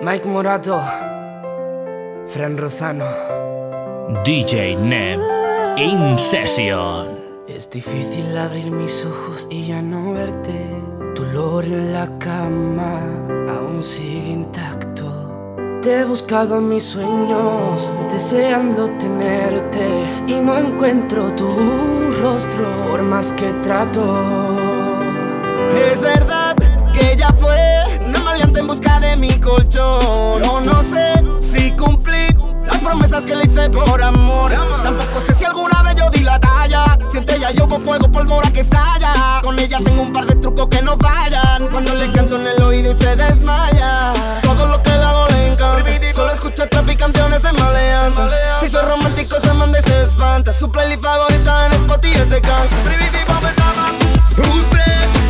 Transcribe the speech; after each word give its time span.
Mike 0.00 0.26
Morato, 0.26 0.80
Fran 2.28 2.56
Rozano, 2.56 3.04
DJ 4.24 4.76
Neb, 4.76 5.18
In 5.76 6.18
Session. 6.18 7.08
Es 7.48 7.68
difícil 7.68 8.36
abrir 8.38 8.70
mis 8.70 9.04
ojos 9.04 9.48
y 9.50 9.66
ya 9.66 9.82
no 9.82 10.12
verte. 10.12 10.66
Tu 11.14 11.22
olor 11.22 11.64
en 11.64 11.92
la 11.92 12.08
cama 12.18 13.00
aún 13.48 13.82
sigue 13.82 14.30
intacto. 14.30 15.50
Te 15.82 16.00
he 16.00 16.04
buscado 16.04 16.58
en 16.58 16.68
mis 16.68 16.84
sueños, 16.84 17.90
deseando 18.08 18.88
tenerte. 18.98 19.88
Y 20.28 20.34
no 20.40 20.58
encuentro 20.58 21.32
tu 21.34 21.48
rostro 22.22 22.64
por 22.88 23.02
más 23.02 23.32
que 23.32 23.52
trato. 23.62 24.51
Busca 28.72 29.00
de 29.00 29.16
mi 29.16 29.38
colchón. 29.38 30.40
No, 30.40 30.60
no 30.60 30.82
sé 30.82 31.12
si 31.42 31.72
cumplí 31.72 32.26
las 32.64 32.78
promesas 32.78 33.26
que 33.26 33.36
le 33.36 33.44
hice 33.44 33.68
por 33.68 34.02
amor. 34.02 34.50
Tampoco 34.82 35.20
sé 35.26 35.34
si 35.34 35.44
alguna 35.44 35.82
vez 35.82 35.94
yo 35.96 36.08
di 36.08 36.20
la 36.20 36.40
talla. 36.40 36.98
Siente 37.08 37.36
ella 37.36 37.50
yo 37.50 37.68
con 37.68 37.82
fuego, 37.82 38.10
pólvora 38.10 38.50
que 38.50 38.60
estalla. 38.60 39.40
Con 39.42 39.58
ella 39.58 39.78
tengo 39.84 40.00
un 40.00 40.12
par 40.12 40.24
de 40.24 40.36
trucos 40.36 40.68
que 40.68 40.80
no 40.80 40.96
fallan. 40.96 41.68
Cuando 41.68 41.92
le 41.94 42.10
canto 42.12 42.36
en 42.36 42.46
el 42.46 42.62
oído 42.62 42.92
y 42.92 42.94
se 42.96 43.14
desmaya. 43.14 44.14
Todo 44.42 44.66
lo 44.66 44.82
que 44.82 44.90
le 44.90 45.04
hago 45.04 45.26
le 45.28 45.48
encanta. 45.48 46.12
Solo 46.14 46.32
escucha 46.32 46.66
trap 46.66 46.88
y 46.88 46.96
canciones 46.96 47.42
de 47.42 47.52
maleante. 47.52 48.22
Si 48.60 48.70
soy 48.70 48.84
romántico, 48.86 49.36
se 49.38 49.52
manda 49.52 49.78
y 49.80 49.82
se 49.82 50.02
espanta. 50.04 50.50
Su 50.54 50.72
playlist 50.72 51.02
favorita 51.02 51.66
en 51.66 51.72
Spotify 51.72 52.20
es 52.20 52.30
de 52.30 52.40
gangsta. 52.40 52.76
Usted 54.38 55.21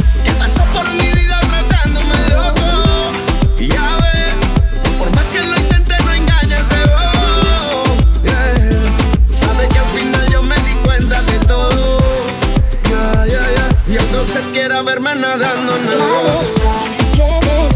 nadando 15.37 15.77
en 15.77 15.89
el 15.89 15.99
duele 17.17 17.69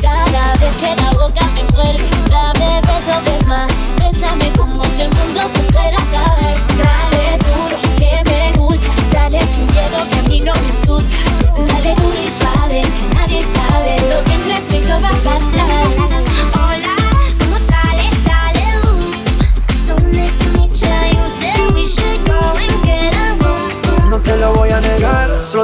cada 0.00 0.54
vez 0.60 0.72
que 0.80 0.94
la 1.02 1.10
boca 1.12 1.44
me 1.54 1.64
muerde. 1.74 2.04
Dame 2.30 2.80
beso 2.82 3.20
de 3.26 3.44
más, 3.46 3.68
bésame 3.98 4.52
como 4.56 4.84
si 4.84 5.02
el 5.02 5.08
mundo 5.08 5.40
se 5.52 5.62
fuera 5.72 5.96
a 5.98 6.06
caer. 6.12 6.56
Dale 6.78 7.38
duro 7.38 7.76
que 7.98 8.30
me 8.30 8.52
gusta, 8.56 8.88
dale 9.12 9.40
sin 9.46 9.66
miedo 9.66 9.98
que 10.10 10.18
a 10.18 10.22
mí 10.28 10.40
no 10.42 10.52
me 10.54 10.70
asusta. 10.70 11.16
Dale 11.56 11.94
duro 11.96 12.18
y 12.24 12.30
suave 12.30 12.82
que 12.82 13.14
nadie 13.16 13.44
sabe 13.52 13.96
lo 14.08 14.22
que 14.24 14.34
entre 14.34 14.60
tú 14.60 14.76
y 14.76 14.82
yo 14.82 15.00
va 15.00 15.08
a 15.08 15.38
pasar. 15.38 16.11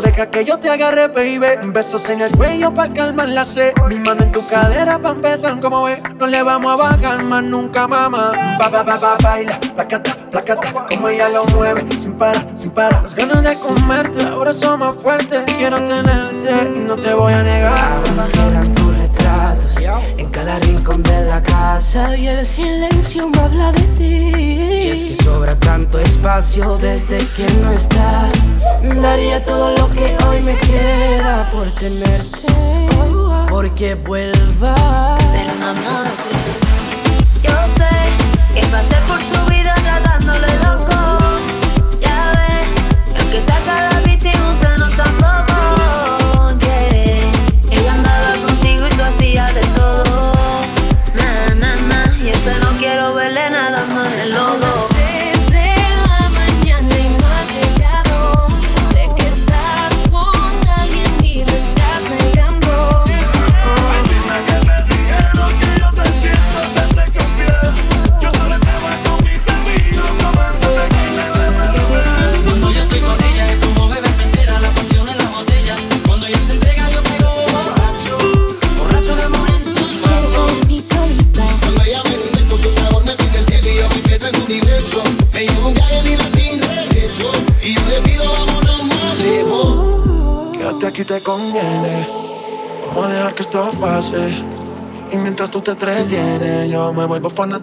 Deja 0.00 0.30
que 0.30 0.44
yo 0.44 0.58
te 0.58 0.70
agarre, 0.70 1.08
baby. 1.08 1.70
Besos 1.72 2.08
en 2.10 2.20
el 2.20 2.36
cuello 2.36 2.72
para 2.72 2.92
calmar 2.92 3.28
la 3.28 3.44
sed. 3.46 3.72
Mi 3.88 3.98
mano 4.00 4.22
en 4.22 4.32
tu 4.32 4.46
cadera 4.48 4.98
para 4.98 5.14
empezar, 5.14 5.60
como 5.60 5.84
ves. 5.84 6.02
No 6.18 6.26
le 6.26 6.42
vamos 6.42 6.72
a 6.72 6.76
bajar 6.76 7.24
más 7.24 7.42
nunca, 7.42 7.86
mamá. 7.88 8.32
Ba, 8.58 8.68
ba, 8.68 8.82
ba, 8.82 8.98
ba, 8.98 9.16
baila, 9.22 9.58
placata, 9.74 10.16
placata. 10.30 10.86
Como 10.88 11.08
ella 11.08 11.28
lo 11.30 11.44
mueve, 11.56 11.84
sin 12.00 12.12
parar, 12.12 12.46
sin 12.56 12.70
parar. 12.70 13.02
Las 13.02 13.14
ganas 13.14 13.42
de 13.42 13.58
comerte, 13.60 14.24
ahora 14.26 14.52
son 14.52 14.80
más 14.80 14.96
fuertes. 14.96 15.42
Quiero 15.56 15.78
tenerte 15.78 16.72
y 16.76 16.80
no 16.80 16.96
te 16.96 17.14
voy 17.14 17.32
a 17.32 17.42
negar. 17.42 18.77
En 20.18 20.28
cada 20.28 20.58
rincón 20.60 21.02
de 21.02 21.24
la 21.24 21.42
casa 21.42 22.14
y 22.16 22.28
el 22.28 22.44
silencio 22.44 23.28
me 23.28 23.38
habla 23.38 23.72
de 23.72 23.82
ti. 23.98 24.32
Y 24.36 24.88
es 24.88 25.04
que 25.04 25.24
sobra 25.24 25.58
tanto 25.58 25.98
espacio 25.98 26.74
desde 26.76 27.18
que 27.18 27.46
no 27.62 27.72
estás. 27.72 28.34
Daría 28.82 29.42
todo 29.42 29.76
lo 29.78 29.90
que 29.92 30.16
hoy 30.26 30.40
me 30.42 30.56
queda 30.58 31.50
por 31.50 31.70
tenerte, 31.72 32.48
porque 33.48 33.94
vuelva. 33.94 35.16
Pero 35.32 35.54
mamá 35.54 36.04
no 36.04 36.10
creo. 36.22 36.67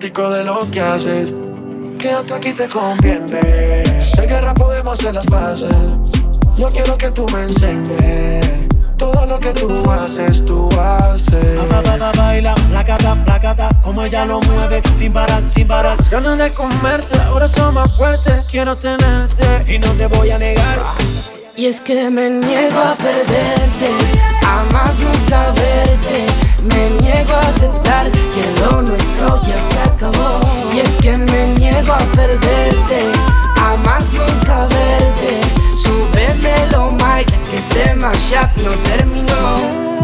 Fanático 0.06 0.30
de 0.30 0.44
lo 0.44 0.70
que 0.72 0.82
haces. 0.82 1.34
Quédate 1.98 2.34
aquí 2.34 2.52
te 2.54 2.68
conviene. 2.68 4.02
Sé 4.02 4.28
guerra 4.28 4.54
podemos 4.54 5.00
hacer 5.00 5.14
las 5.14 5.26
bases. 5.26 5.70
Yo 6.58 6.68
quiero 6.70 6.98
que 6.98 7.12
tú 7.12 7.26
me 7.34 7.44
enseñes. 7.44 8.68
Todo 8.98 9.26
lo 9.26 9.40
que 9.40 9.52
tú 9.52 9.70
haces, 9.92 10.46
tú 10.46 10.70
haces. 10.80 11.70
Ba, 11.70 11.82
ba, 11.82 11.98
ba, 11.98 12.12
baila, 12.18 12.56
placata, 12.70 13.16
placata, 13.26 13.70
como 13.82 14.04
ella 14.04 14.26
lo 14.26 14.40
mueve, 14.42 14.82
sin 14.96 15.12
parar, 15.12 15.44
sin 15.52 15.68
parar. 15.68 15.98
Las 15.98 16.10
ganas 16.10 16.38
de 16.38 16.54
comerte 16.54 17.20
ahora 17.22 17.50
son 17.50 17.74
más 17.74 17.96
fuertes. 17.98 18.46
Quiero 18.50 18.76
tenerte 18.76 19.74
Y 19.74 19.80
no 19.80 19.90
te 19.92 20.08
voy 20.08 20.32
a 20.32 20.38
negar. 20.38 20.80
Y 21.58 21.66
es 21.68 21.80
que 21.80 22.10
me 22.10 22.30
niego 22.30 22.80
a 22.80 22.96
perderte, 22.96 23.90
a 24.46 24.74
más 24.74 25.00
nunca 25.00 25.52
verte. 25.52 26.26
Me 26.64 26.90
niego 27.02 27.34
a 27.34 27.40
aceptar 27.40 28.12
que 28.12 28.62
lo 28.62 28.82
ya 29.48 29.60
se 29.60 29.80
acabó. 29.80 30.40
Y 30.74 30.80
es 30.80 30.96
que 30.98 31.18
me 31.18 31.48
niego 31.60 31.94
a 31.94 31.98
perderte, 32.16 33.12
a 33.58 33.76
más 33.78 34.12
nunca 34.14 34.68
verte. 34.68 35.42
Súbemelo, 35.84 36.92
Mike, 36.92 37.34
que 37.50 37.58
este 37.58 37.96
mashup 37.96 38.50
no 38.64 38.72
terminó. 38.90 39.95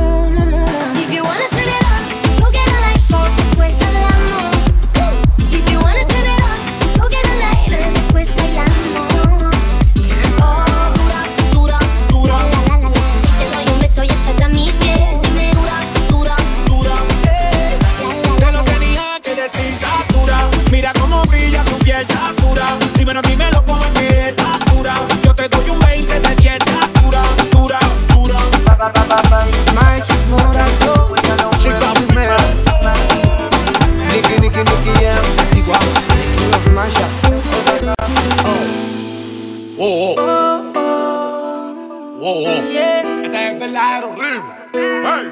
lugar 43.82 45.30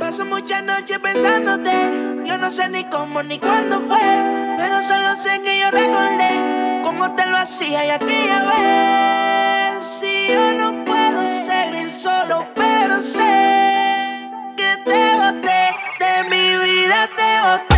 Paso 0.00 0.24
muchas 0.26 0.62
noches 0.62 0.98
pensándote. 0.98 2.24
Yo 2.26 2.36
no 2.38 2.50
sé 2.50 2.68
ni 2.68 2.84
cómo 2.84 3.22
ni 3.22 3.38
cuándo 3.38 3.80
fue. 3.80 3.98
Pero 4.58 4.82
solo 4.82 5.16
sé 5.16 5.40
que 5.42 5.60
yo 5.60 5.70
recordé 5.70 6.80
cómo 6.82 7.14
te 7.14 7.26
lo 7.26 7.38
hacía 7.38 7.86
y 7.86 7.90
aquella 7.90 8.44
vez. 8.44 9.82
Si 9.82 10.28
yo 10.28 10.52
no 10.54 10.84
puedo 10.84 11.26
seguir 11.28 11.90
solo, 11.90 12.46
pero 12.54 13.00
sé 13.00 14.30
que 14.56 14.76
te 14.84 15.16
boté. 15.16 15.74
De 15.98 16.24
mi 16.30 16.56
vida 16.64 17.08
te 17.16 17.40
boté. 17.40 17.73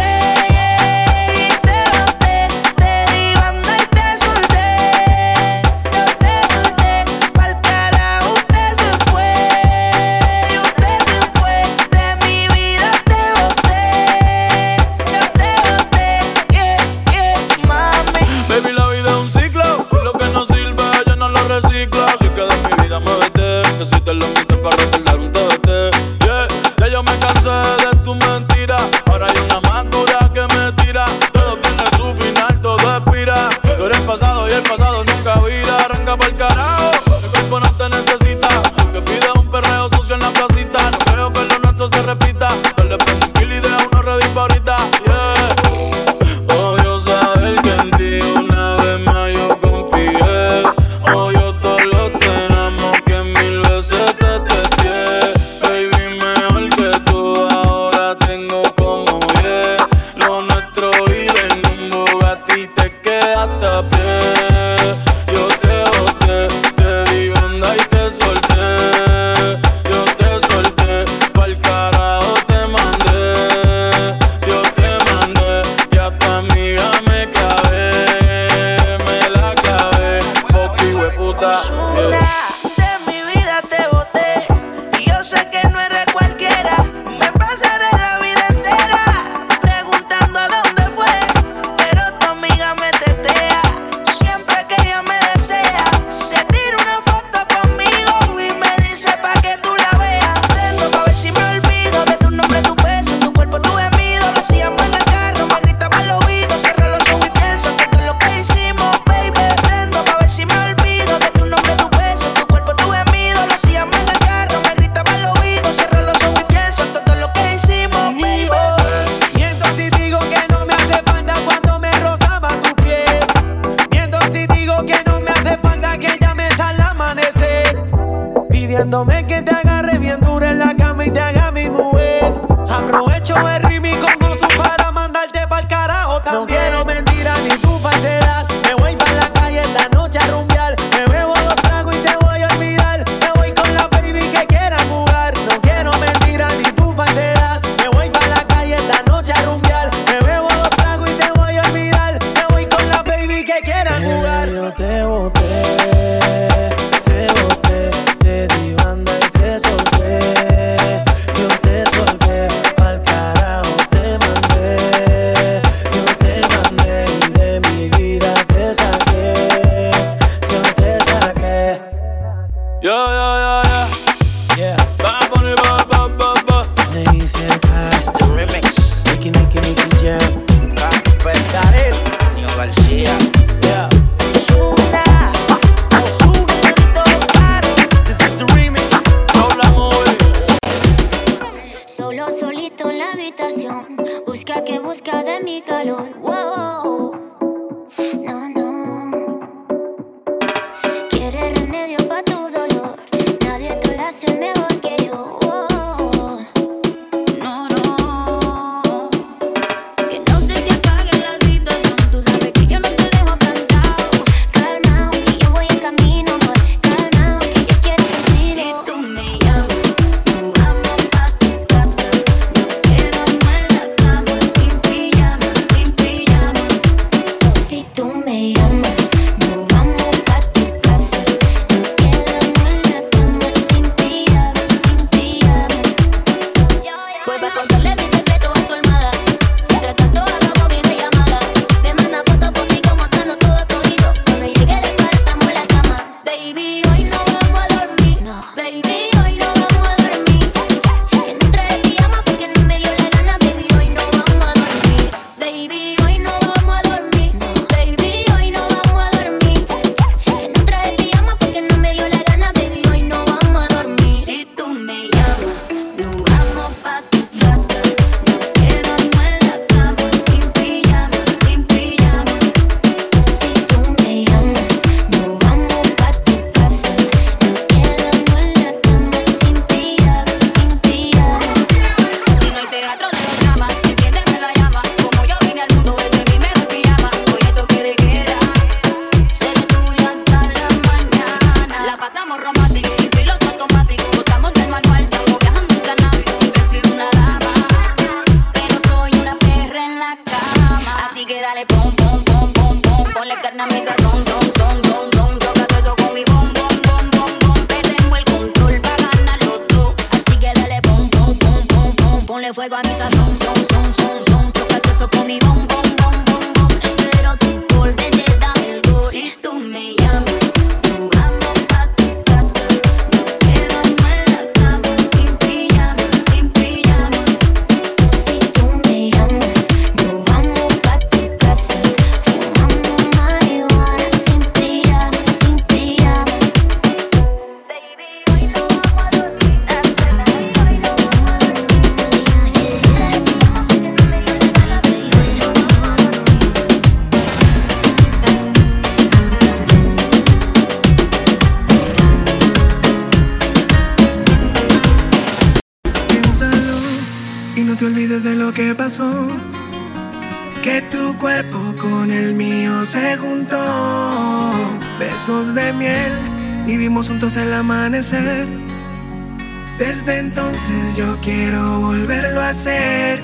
Yo 370.96 371.16
quiero 371.22 371.80
volverlo 371.80 372.40
a 372.40 372.48
hacer. 372.50 373.22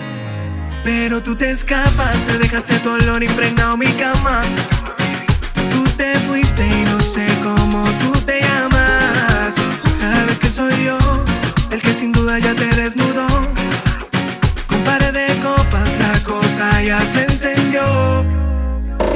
Pero 0.84 1.22
tú 1.22 1.36
te 1.36 1.50
escapas, 1.50 2.26
te 2.26 2.38
dejaste 2.38 2.78
tu 2.80 2.90
olor 2.90 3.22
impregnado 3.22 3.76
mi 3.76 3.86
cama. 3.92 4.42
Tú 5.70 5.84
te 5.96 6.18
fuiste 6.20 6.66
y 6.66 6.84
no 6.84 7.00
sé 7.00 7.26
cómo 7.42 7.84
tú 8.00 8.12
te 8.20 8.40
llamas. 8.40 9.54
Sabes 9.94 10.40
que 10.40 10.50
soy 10.50 10.74
yo, 10.84 10.98
el 11.70 11.80
que 11.80 11.94
sin 11.94 12.12
duda 12.12 12.38
ya 12.38 12.54
te 12.54 12.66
desnudó. 12.74 13.28
Con 14.66 14.82
par 14.84 15.12
de 15.12 15.38
copas 15.40 15.96
la 15.98 16.20
cosa 16.24 16.82
ya 16.82 17.04
se 17.04 17.24
encendió. 17.24 17.82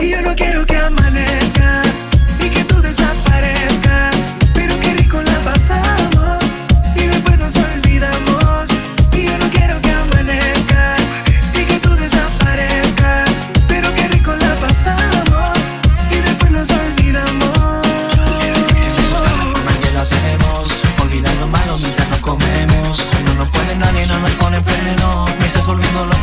Y 0.01 0.11
yo 0.11 0.23
no 0.23 0.35
quiero 0.35 0.65
que 0.67 0.77
amanezca 0.77 1.83
y 2.45 2.49
que 2.49 2.65
tú 2.65 2.81
desaparezcas. 2.81 3.86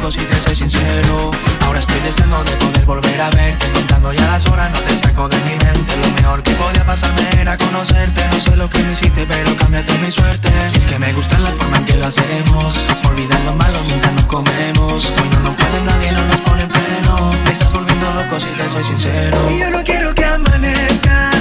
Loco 0.03 0.11
si 0.11 0.25
te 0.25 0.39
soy 0.39 0.55
sincero. 0.55 1.31
Ahora 1.61 1.79
estoy 1.79 1.99
deseando 2.01 2.43
de 2.43 2.51
poder 2.57 2.85
volver 2.85 3.21
a 3.21 3.29
verte. 3.29 3.71
Contando 3.71 4.11
ya 4.11 4.27
las 4.27 4.45
horas, 4.47 4.69
no 4.71 4.79
te 4.79 4.97
saco 4.97 5.29
de 5.29 5.37
mi 5.37 5.51
mente. 5.51 5.95
Lo 6.01 6.09
mejor 6.15 6.43
que 6.43 6.51
podía 6.55 6.83
pasarme 6.85 7.29
era 7.39 7.57
conocerte. 7.57 8.21
No 8.31 8.39
sé 8.39 8.55
lo 8.57 8.69
que 8.69 8.79
me 8.83 8.93
hiciste, 8.93 9.25
pero 9.25 9.55
cámbiate 9.55 9.97
mi 9.99 10.11
suerte. 10.11 10.49
Es 10.73 10.85
que 10.85 10.99
me 10.99 11.13
gusta 11.13 11.39
la 11.39 11.51
forma 11.51 11.77
en 11.77 11.85
que 11.85 11.95
lo 11.97 12.07
hacemos. 12.07 12.83
Olvidar 13.07 13.39
lo 13.41 13.55
malo 13.55 13.79
mientras 13.85 14.13
nos 14.13 14.25
comemos. 14.25 15.05
Hoy 15.05 15.29
no 15.31 15.39
nos 15.39 15.55
puede 15.55 15.81
nadie, 15.85 16.11
no 16.11 16.25
nos 16.25 16.41
pone 16.41 16.67
freno. 16.67 17.31
Me 17.45 17.51
estás 17.51 17.71
volviendo 17.73 18.13
loco 18.13 18.39
si 18.39 18.47
te 18.47 18.69
soy 18.69 18.83
sincero. 18.83 19.37
Y 19.49 19.59
yo 19.59 19.69
no 19.71 19.83
quiero 19.83 20.13
que 20.13 20.25
amanezca 20.25 21.31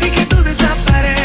y 0.00 0.10
que 0.10 0.24
tú 0.26 0.42
desaparezcas. 0.42 1.15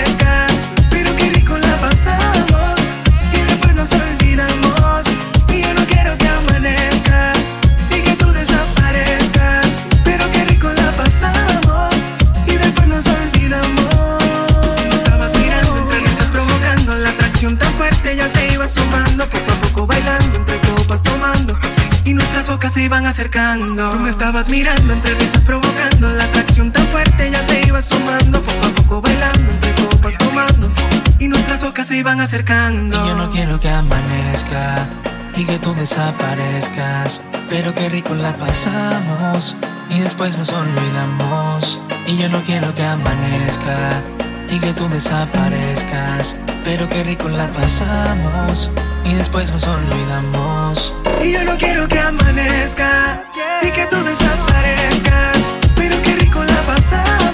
Iba 18.62 18.68
sumando 18.68 19.28
poco 19.28 19.52
a 19.52 19.56
poco 19.56 19.88
bailando 19.88 20.38
entre 20.38 20.60
copas 20.62 21.02
tomando. 21.02 21.58
Y 22.06 22.14
nuestras 22.14 22.48
bocas 22.48 22.74
se 22.74 22.84
iban 22.84 23.08
acercando. 23.08 23.90
Tú 23.90 24.00
me 24.00 24.10
estabas 24.12 24.50
mirando 24.50 24.94
entre 24.94 25.16
risas 25.16 25.42
provocando 25.42 26.12
la 26.12 26.26
atracción 26.26 26.72
tan 26.72 26.86
fuerte 26.90 27.32
ya 27.32 27.44
se 27.44 27.62
iba 27.66 27.82
sumando 27.82 28.40
poco 28.42 28.68
a 28.68 28.70
poco 28.70 29.02
bailando 29.02 29.52
entre 29.52 29.74
copas 29.84 30.16
tomando. 30.16 30.70
Y 31.18 31.28
nuestras 31.28 31.64
bocas 31.64 31.88
se 31.88 31.98
iban 31.98 32.22
acercando. 32.22 33.04
Y 33.04 33.10
yo 33.10 33.16
no 33.16 33.32
quiero 33.32 33.60
que 33.60 33.70
amanezca 33.70 34.88
y 35.36 35.46
que 35.46 35.58
tú 35.58 35.74
desaparezcas. 35.74 37.26
Pero 37.50 37.74
qué 37.74 37.90
rico 37.90 38.14
la 38.14 38.38
pasamos 38.38 39.58
y 39.90 40.02
después 40.02 40.38
nos 40.38 40.54
olvidamos. 40.54 41.80
Y 42.06 42.16
yo 42.16 42.30
no 42.30 42.44
quiero 42.44 42.76
que 42.76 42.86
amanezca 42.86 44.04
y 44.52 44.60
que 44.60 44.72
tú 44.74 44.88
desaparezcas. 44.88 46.40
Pero 46.64 46.88
qué 46.88 47.04
rico 47.04 47.28
la 47.30 47.48
pasamos 47.48 48.72
y 49.04 49.16
después 49.16 49.52
nos 49.52 49.68
olvidamos. 49.68 50.94
Y 51.24 51.32
yo 51.32 51.44
no 51.44 51.58
quiero 51.58 51.88
que 51.88 52.00
amanezca 52.00 53.24
y 53.62 53.72
que 53.72 53.86
tú 53.88 53.98
desaparezcas. 54.04 55.38
Pero 55.76 56.02
qué 56.04 56.16
rico 56.16 56.44
la 56.44 56.62
pasamos 56.62 57.31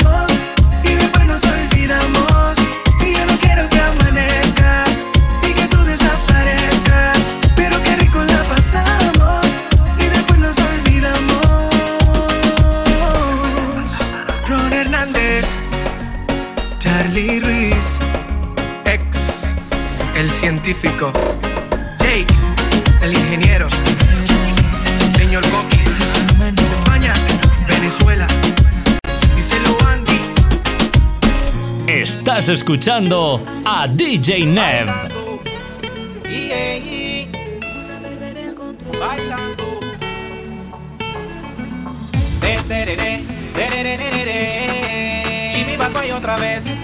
científico. 20.67 21.13
Jake, 21.99 22.27
el 23.01 23.13
ingeniero. 23.13 23.69
Señor 25.15 25.47
Coquis. 25.49 25.87
España, 26.73 27.13
Venezuela. 27.67 28.27
Díselo 29.35 29.77
Andy. 29.87 30.19
Estás 31.87 32.49
escuchando 32.49 33.41
a 33.63 33.87
DJ 33.87 34.45
Nev. 34.45 34.87
Bailando. 38.99 39.79
Jimmy 45.53 45.77
Bacoy 45.77 46.11
otra 46.11 46.35
vez 46.35 46.77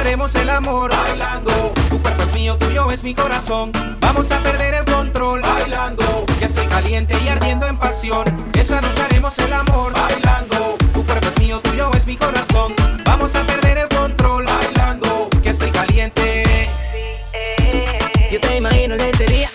haremos 0.00 0.34
el 0.34 0.48
amor 0.48 0.90
bailando. 0.90 1.72
Tu 1.90 2.00
cuerpo 2.00 2.22
es 2.22 2.32
mío, 2.32 2.56
tuyo 2.56 2.90
es 2.90 3.02
mi 3.04 3.14
corazón. 3.14 3.70
Vamos 4.00 4.30
a 4.30 4.38
perder 4.38 4.74
el 4.74 4.84
control 4.84 5.42
bailando. 5.42 6.24
Que 6.38 6.46
estoy 6.46 6.66
caliente 6.66 7.16
y 7.22 7.28
ardiendo 7.28 7.66
en 7.66 7.78
pasión. 7.78 8.24
Esta 8.54 8.80
noche 8.80 9.02
haremos 9.02 9.38
el 9.38 9.52
amor 9.52 9.92
bailando. 9.92 10.76
Tu 10.94 11.04
cuerpo 11.04 11.28
es 11.28 11.38
mío, 11.38 11.60
tuyo 11.60 11.90
es 11.94 12.06
mi 12.06 12.16
corazón. 12.16 12.74
Vamos 13.04 13.34
a 13.34 13.44
perder 13.44 13.78
el 13.78 13.88
control 13.88 14.46
bailando. 14.46 15.28
Que 15.42 15.50
estoy 15.50 15.70
caliente. 15.70 16.68
Yo 18.32 18.40
te 18.40 18.56
imagino 18.56 18.94
en 18.94 19.00
ese 19.00 19.26
día, 19.26 19.50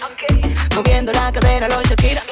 moviendo 0.76 1.14
la 1.14 1.32
cadera, 1.32 1.70
lo 1.70 1.82
Shakira. 1.82 2.25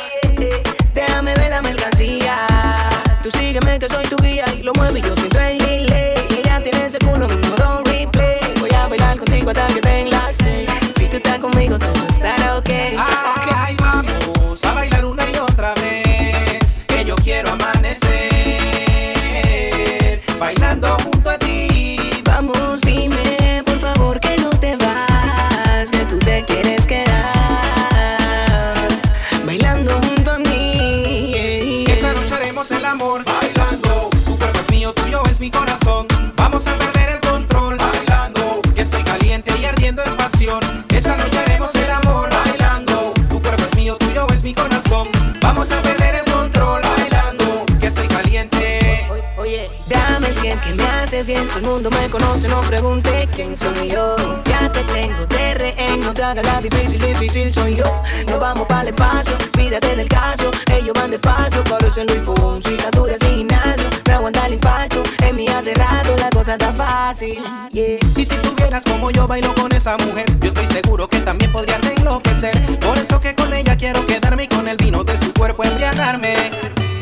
Conoce, 52.14 52.48
no 52.48 52.62
pregunte 52.62 53.28
quién 53.34 53.58
soy 53.58 53.90
yo. 53.90 54.16
Ya 54.46 54.72
te 54.72 54.84
tengo 54.84 55.26
de 55.26 55.54
rehén, 55.56 56.00
no 56.02 56.14
te 56.14 56.24
hagas 56.24 56.46
la 56.46 56.62
difícil, 56.62 57.02
difícil 57.02 57.52
soy 57.52 57.76
yo. 57.76 58.04
Nos 58.28 58.40
vamos 58.40 58.68
para 58.68 58.84
el 58.84 58.88
espacio, 58.90 59.36
pídate 59.54 59.96
del 59.96 60.08
caso, 60.08 60.52
ellos 60.72 60.94
van 60.94 61.10
despacio, 61.10 61.64
parecen 61.64 62.06
Luis 62.08 62.22
Fonsi, 62.24 62.78
dura 62.92 63.16
sin 63.20 63.38
gimnasio, 63.38 63.90
me 64.06 64.14
aguanta 64.14 64.46
el 64.46 64.54
impacto, 64.54 65.02
en 65.24 65.36
mí 65.36 65.48
hace 65.48 65.74
rato 65.74 66.16
la 66.20 66.30
cosa 66.30 66.54
está 66.54 66.72
fácil. 66.74 67.44
Y 67.72 68.26
si 68.26 68.36
tuvieras 68.36 68.84
como 68.84 69.10
yo 69.10 69.28
bailo 69.28 69.54
con 69.56 69.72
esa 69.72 69.98
mujer, 69.98 70.26
yo 70.40 70.50
estoy 70.50 70.68
seguro 70.68 71.08
que 71.08 71.20
también 71.22 71.52
podrías 71.52 71.82
enloquecer. 71.98 72.80
Por 72.80 72.96
eso 72.98 73.20
que 73.20 73.34
con 73.34 73.52
ella 73.54 73.76
quiero 73.76 74.06
quedarme 74.06 74.44
y 74.44 74.48
con 74.48 74.68
el 74.68 74.78
vino 74.78 75.04
de 75.04 75.18
su 75.18 75.34
cuerpo 75.34 75.64
embriagarme. 75.64 76.52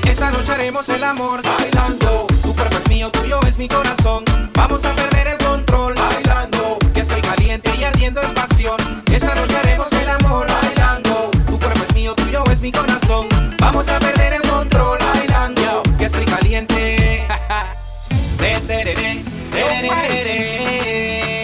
Esta 0.06 0.32
noche 0.32 0.54
haremos 0.54 0.88
el 0.90 1.04
amor 1.04 1.42
bailando. 1.42 2.28
Tu 2.44 2.56
cuerpo 2.56 2.78
mío, 2.92 3.10
tuyo 3.10 3.40
es 3.48 3.58
mi 3.58 3.68
corazón. 3.70 4.24
Vamos 4.54 4.84
a 4.84 4.94
perder 4.94 5.28
el 5.28 5.38
control 5.38 5.96
bailando. 5.96 6.78
Que 6.94 7.00
estoy 7.00 7.22
caliente 7.22 7.72
y 7.80 7.84
ardiendo 7.86 8.22
en 8.22 8.34
pasión. 8.34 8.78
Esta 9.12 9.34
noche 9.34 9.56
haremos 9.58 9.92
el 9.94 10.10
amor 10.10 10.46
bailando. 10.48 11.32
Tu 11.48 11.58
cuerpo 11.58 11.80
es 11.88 11.96
mío, 11.96 12.14
tuyo 12.16 12.44
es 12.52 12.62
mi 12.62 12.72
corazón. 12.72 13.28
Vamos 13.60 13.88
a 13.88 13.98
perder 13.98 14.34
el 14.34 14.42
control 14.42 15.00
bailando. 15.14 15.84
Que 15.98 16.06
estoy 16.06 16.26
caliente. 16.26 17.26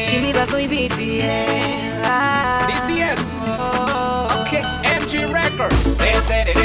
Jimmy 0.06 0.34
DCS. 0.34 0.98
DCS. 2.68 3.42
Okay. 4.42 4.63
MG 4.84 5.32
Records. 5.32 6.56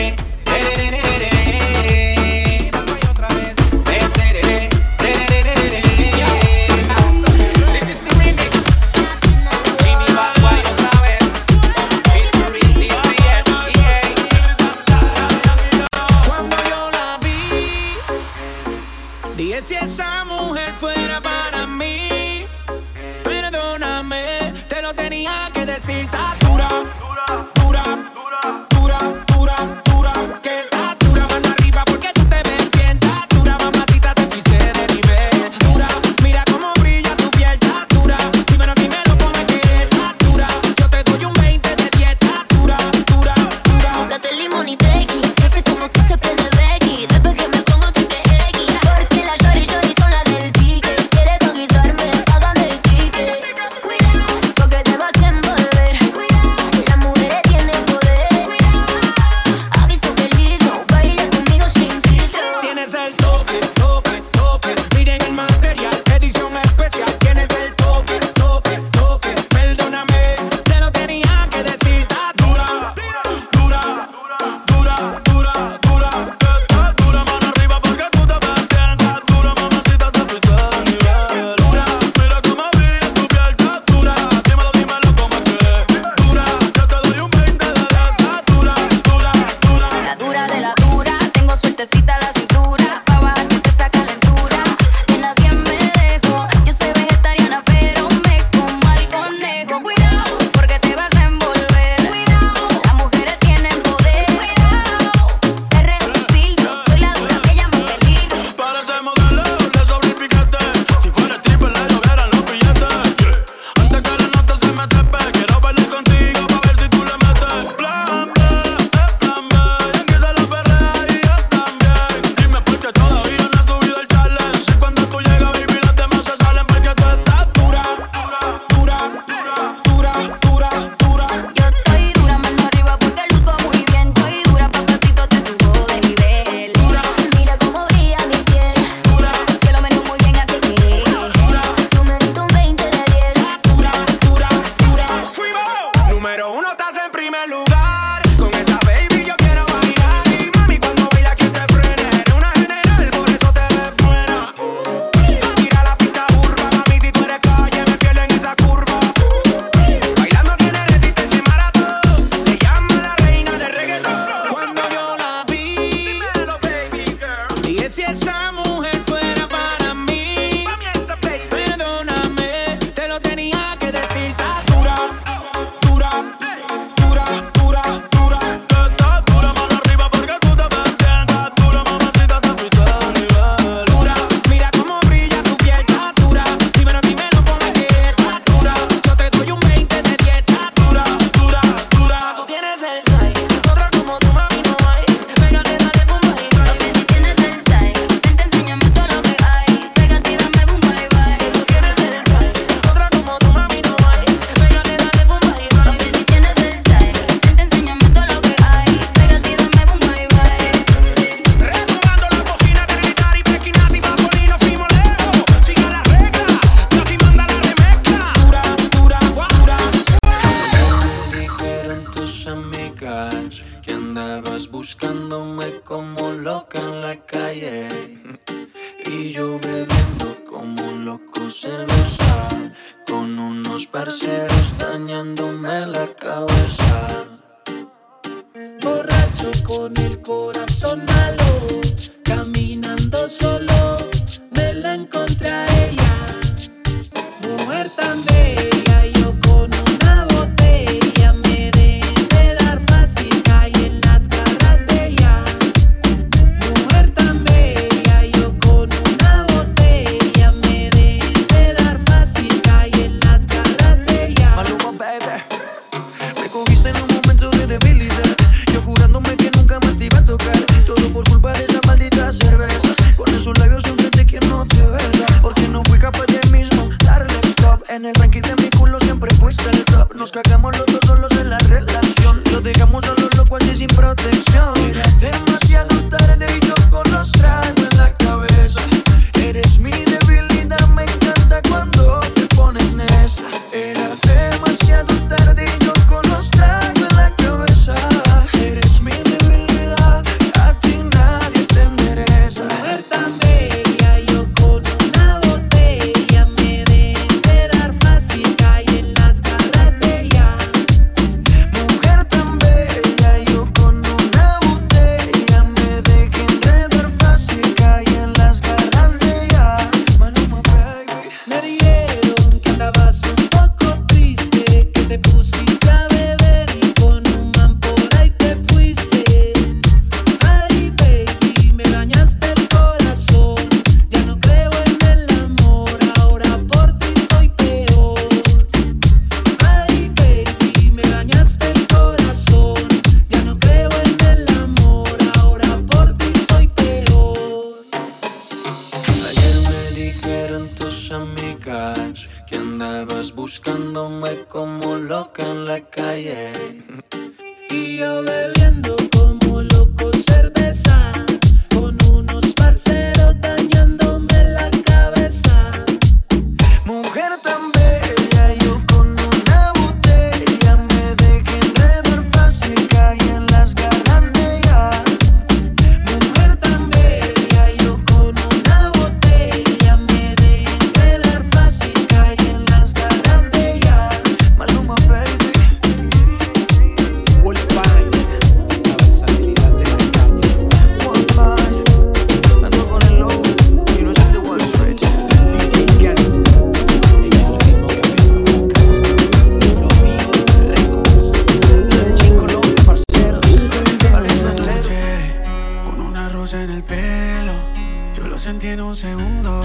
sentí 408.42 408.66
en 408.66 408.80
un 408.80 408.96
segundo. 408.96 409.62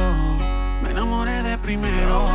Me 0.83 0.91
enamoré 0.91 1.41
de 1.41 1.57
primero. 1.57 2.27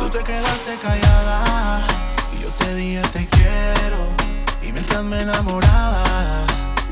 Tú 0.00 0.08
te 0.08 0.24
quedaste 0.24 0.78
callada. 0.80 1.84
Y 2.32 2.42
yo 2.42 2.48
te 2.52 2.74
dije 2.74 3.02
te 3.12 3.28
quiero. 3.28 4.00
Y 4.62 4.72
mientras 4.72 5.04
me 5.04 5.20
enamoraba, 5.20 6.02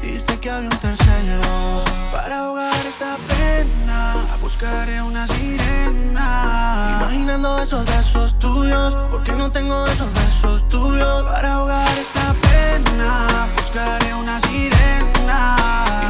diste 0.02 0.38
que 0.38 0.50
había 0.50 0.68
un 0.68 0.78
tercero. 0.78 1.84
Para 2.12 2.40
ahogar 2.40 2.86
esta 2.86 3.16
pena, 3.28 4.14
buscaré 4.42 5.00
una 5.00 5.26
sirena. 5.26 6.98
Imaginando 6.98 7.62
esos 7.62 7.82
besos 7.86 8.38
tuyos. 8.38 8.94
Porque 9.10 9.32
no 9.32 9.50
tengo 9.50 9.86
esos 9.86 10.12
besos 10.12 10.68
tuyos. 10.68 11.24
Para 11.24 11.54
ahogar 11.54 11.98
esta 11.98 12.34
pena, 12.46 13.48
buscaré 13.56 14.12
una 14.12 14.38
sirena. 14.42 15.56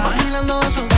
Imaginando 0.00 0.60
esos 0.62 0.82
besos 0.82 0.95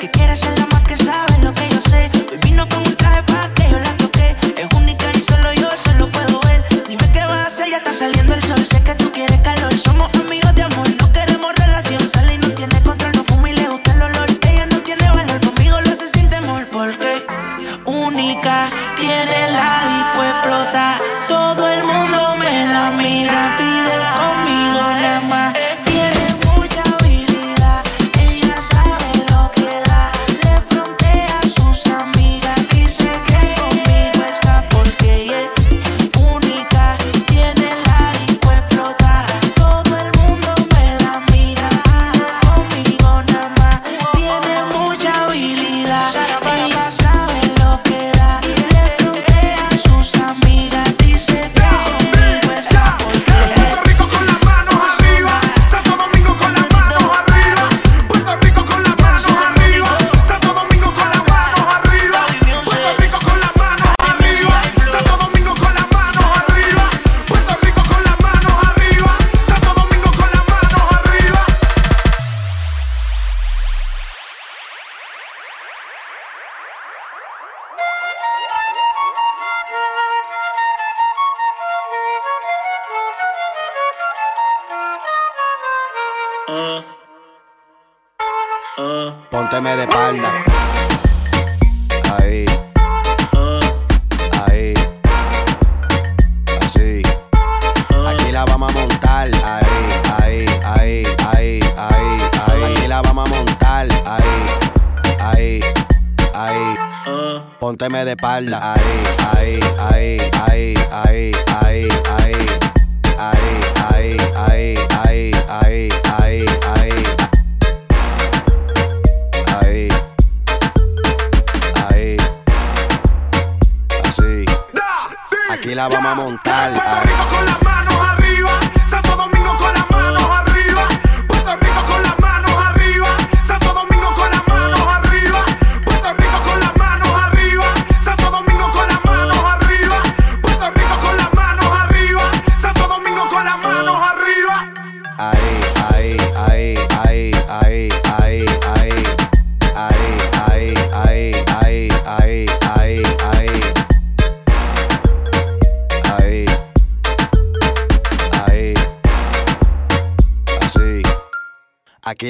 que 0.00 0.10
quieras, 0.10 0.40
ya 0.40 0.54
lo 0.56 0.69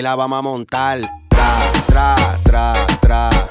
la 0.03 0.15
vamos 0.15 0.39
a 0.39 0.43
montar. 0.43 1.01
Tra, 1.29 1.73
tra, 1.87 2.17
tra, 2.43 2.87
tra, 3.01 3.50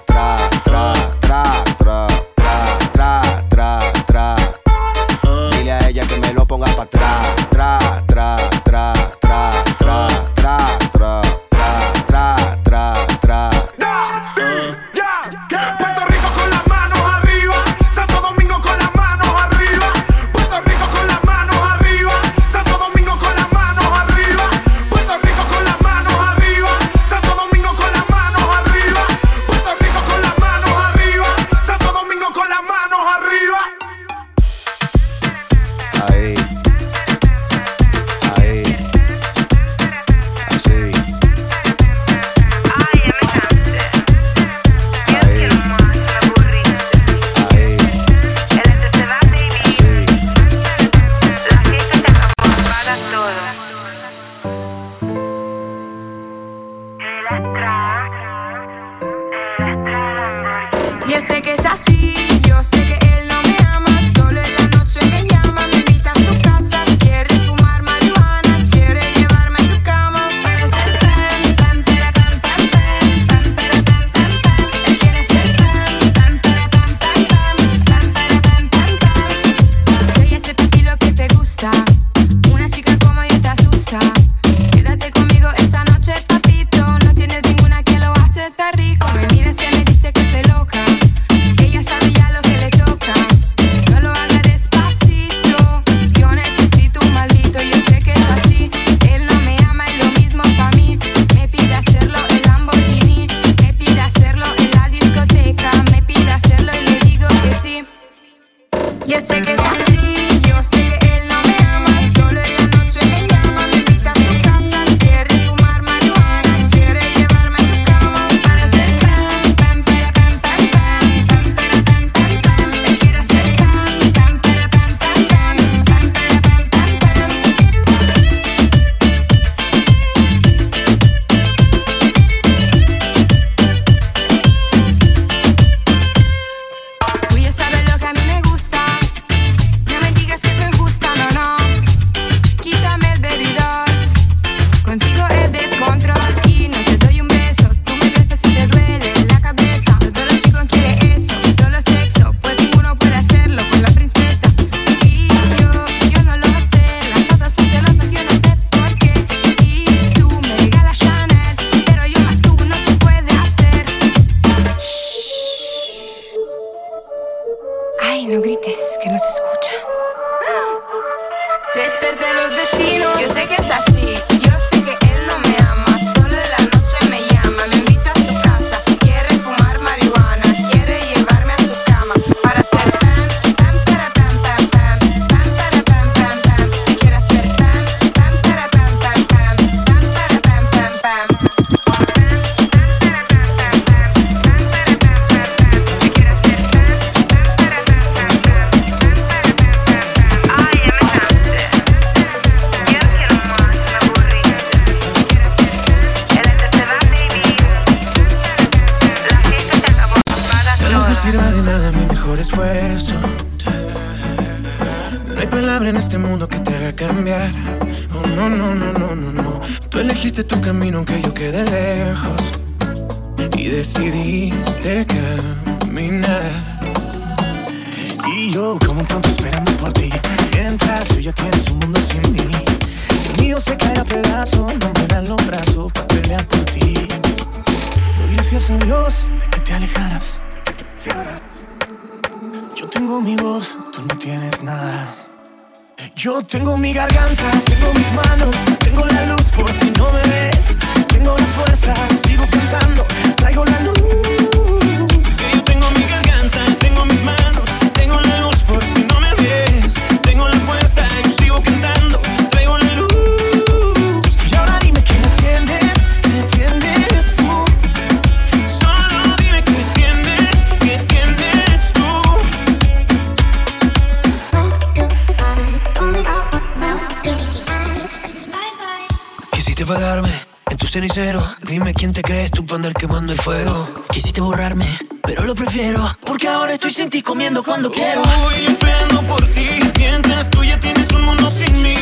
dime 281.67 281.93
quién 281.93 282.13
te 282.13 282.21
crees 282.21 282.51
tú 282.51 282.63
para 282.65 282.75
andar 282.75 282.93
quemando 282.93 283.33
el 283.33 283.41
fuego. 283.41 283.87
Quisiste 284.11 284.41
borrarme, 284.41 284.85
pero 285.23 285.43
lo 285.43 285.55
prefiero, 285.55 286.15
porque 286.23 286.47
ahora 286.47 286.73
estoy 286.73 286.91
sin 286.91 287.09
ti 287.09 287.21
comiendo 287.23 287.63
cuando 287.63 287.91
quiero. 287.91 288.21
Uy, 288.21 288.65
esperando 288.67 289.21
por 289.23 289.43
ti, 289.47 289.67
mientras 289.97 290.49
tú 290.51 290.63
ya 290.63 290.79
tienes 290.79 291.09
un 291.11 291.23
mundo 291.23 291.49
sin 291.49 291.81
mí. 291.81 291.95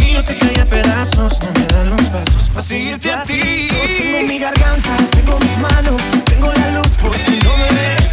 Y 0.00 0.12
yo 0.14 0.22
se 0.22 0.36
cae 0.38 0.60
a 0.60 0.68
pedazos, 0.68 1.38
no 1.40 1.52
me 1.52 1.66
dan 1.66 1.90
los 1.90 2.02
pasos 2.02 2.50
para 2.50 2.62
seguirte 2.62 3.12
a 3.12 3.22
ti. 3.22 3.68
Yo 3.68 3.96
tengo 3.96 4.26
mi 4.26 4.38
garganta, 4.38 4.96
tengo 5.12 5.38
mis 5.38 5.58
manos, 5.58 6.02
tengo 6.24 6.52
la 6.52 6.70
luz 6.72 6.96
por 6.98 7.14
si 7.16 7.38
no 7.38 7.56
me 7.56 7.64
ves. 7.64 8.05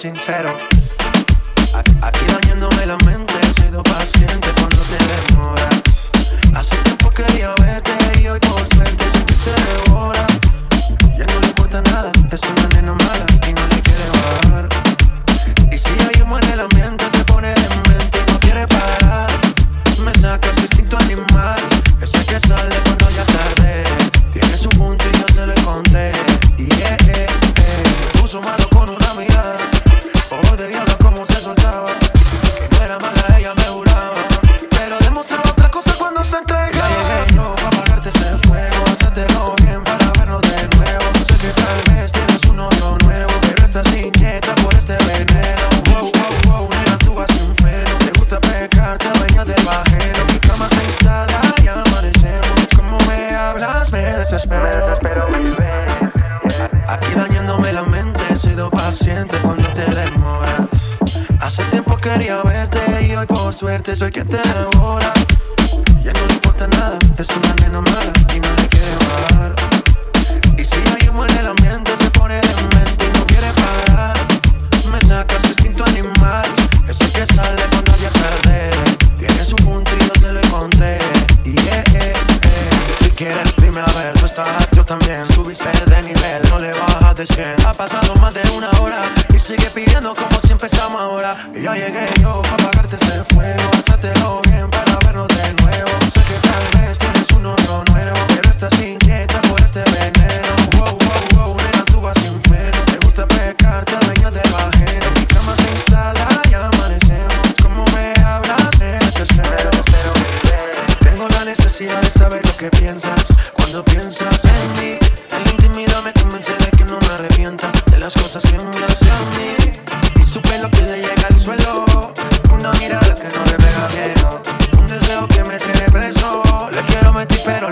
questions 0.00 0.24
had 0.26 0.46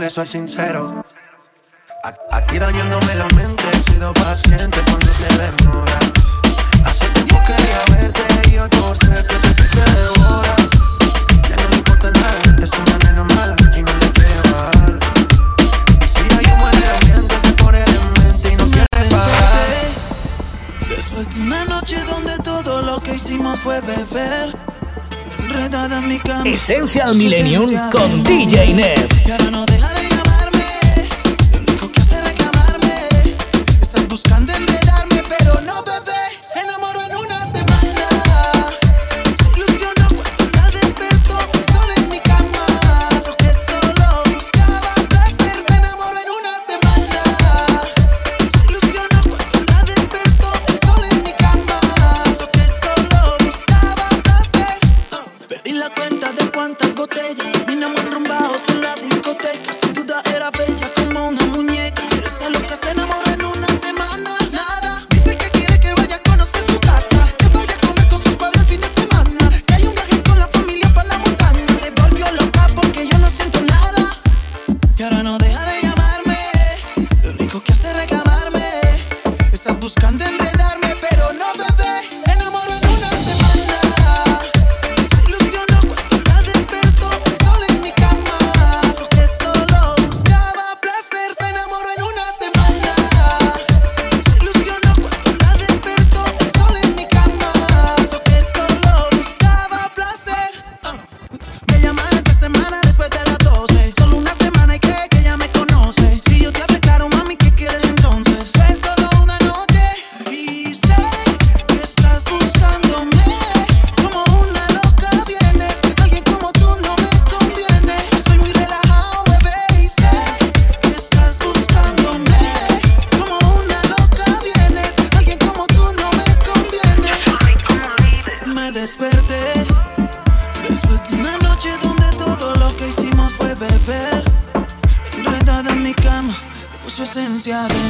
le 0.06 0.10
soy 0.10 0.26
sincero. 0.26 1.04
Aquí 2.30 2.58
dañándome 2.60 3.12
la 3.16 3.26
mente, 3.34 3.64
he 3.72 3.90
sido 3.90 4.14
paciente 4.14 4.78
cuando 4.84 5.08
te 5.20 5.28
demora. 5.36 5.98
Hace 6.84 7.08
tiempo 7.08 7.36
quería 7.44 7.80
verte 7.90 8.22
y 8.48 8.58
hoy 8.58 8.68
por 8.68 8.96
ser 8.98 9.26
que 9.26 9.34
se 9.34 9.52
te 9.54 9.84
devora. 9.96 10.54
Ya 11.48 11.56
no 11.56 11.68
me 11.70 11.76
importa 11.78 12.10
nada, 12.12 12.40
es 12.62 12.70
una 12.70 12.98
nena 12.98 13.24
mala 13.24 13.56
y 13.76 13.82
no 13.82 13.92
le 14.00 14.10
quiero 14.12 14.42
bajar. 14.52 14.98
Y 16.04 16.08
si 16.08 16.22
hay 16.36 16.52
un 16.52 16.60
buen 16.60 16.84
ambiente, 16.94 17.34
se 17.40 17.52
pone 17.54 17.78
en 17.78 18.12
mente 18.22 18.52
y 18.52 18.56
no 18.56 18.64
quiere 18.70 19.10
pagar. 19.10 19.68
Después 20.88 21.34
de 21.34 21.40
una 21.40 21.64
noche 21.64 21.96
donde 22.04 22.38
todo 22.44 22.80
lo 22.80 23.00
que 23.00 23.14
hicimos 23.14 23.58
fue 23.58 23.80
beber. 23.80 24.54
Esencial 26.44 27.14
Millennium 27.14 27.70
con 27.90 28.22
DJ 28.22 28.74
Neff. 28.74 29.95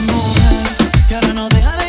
enamora 0.06 0.76
y 1.10 1.14
ahora 1.14 1.32
no 1.32 1.48
deja 1.48 1.76
de 1.76 1.85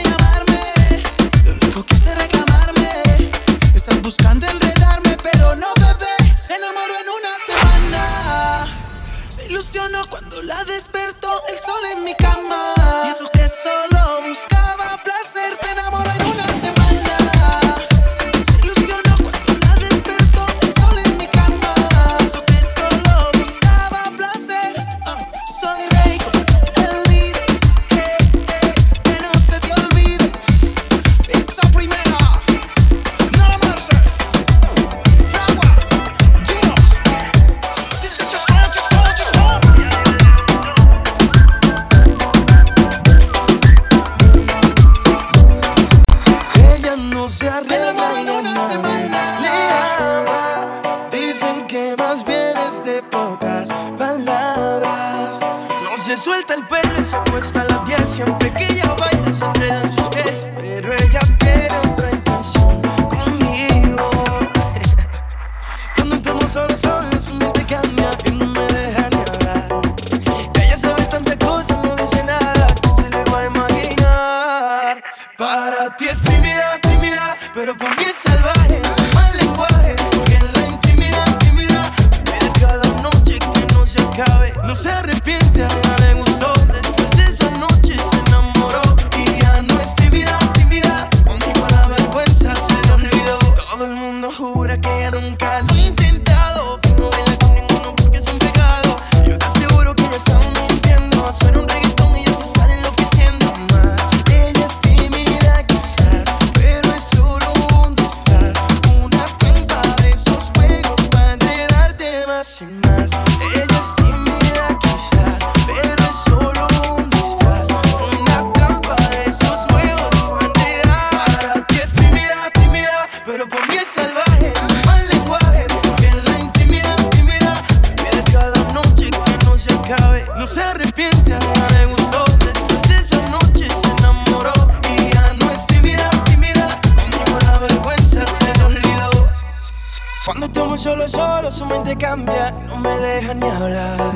solo 140.78 141.09
solo 141.09 141.49
su 141.49 141.65
mente 141.65 141.95
cambia, 141.97 142.51
no 142.67 142.78
me 142.78 142.91
deja 142.99 143.34
ni 143.34 143.49
hablar. 143.49 144.13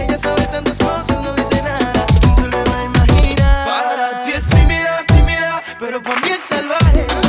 Ella 0.00 0.18
sabe 0.18 0.46
tantas 0.46 0.78
cosas, 0.78 1.22
no 1.22 1.32
dice 1.34 1.62
nada, 1.62 2.06
solo 2.36 2.58
va 2.70 2.80
a 2.80 2.84
imaginar. 2.84 3.66
Para 3.66 4.24
ti 4.24 4.32
es 4.36 4.48
tímida, 4.48 5.02
tímida, 5.06 5.62
pero 5.78 6.02
para 6.02 6.20
mí 6.20 6.28
es 6.28 6.42
salvaje. 6.42 7.27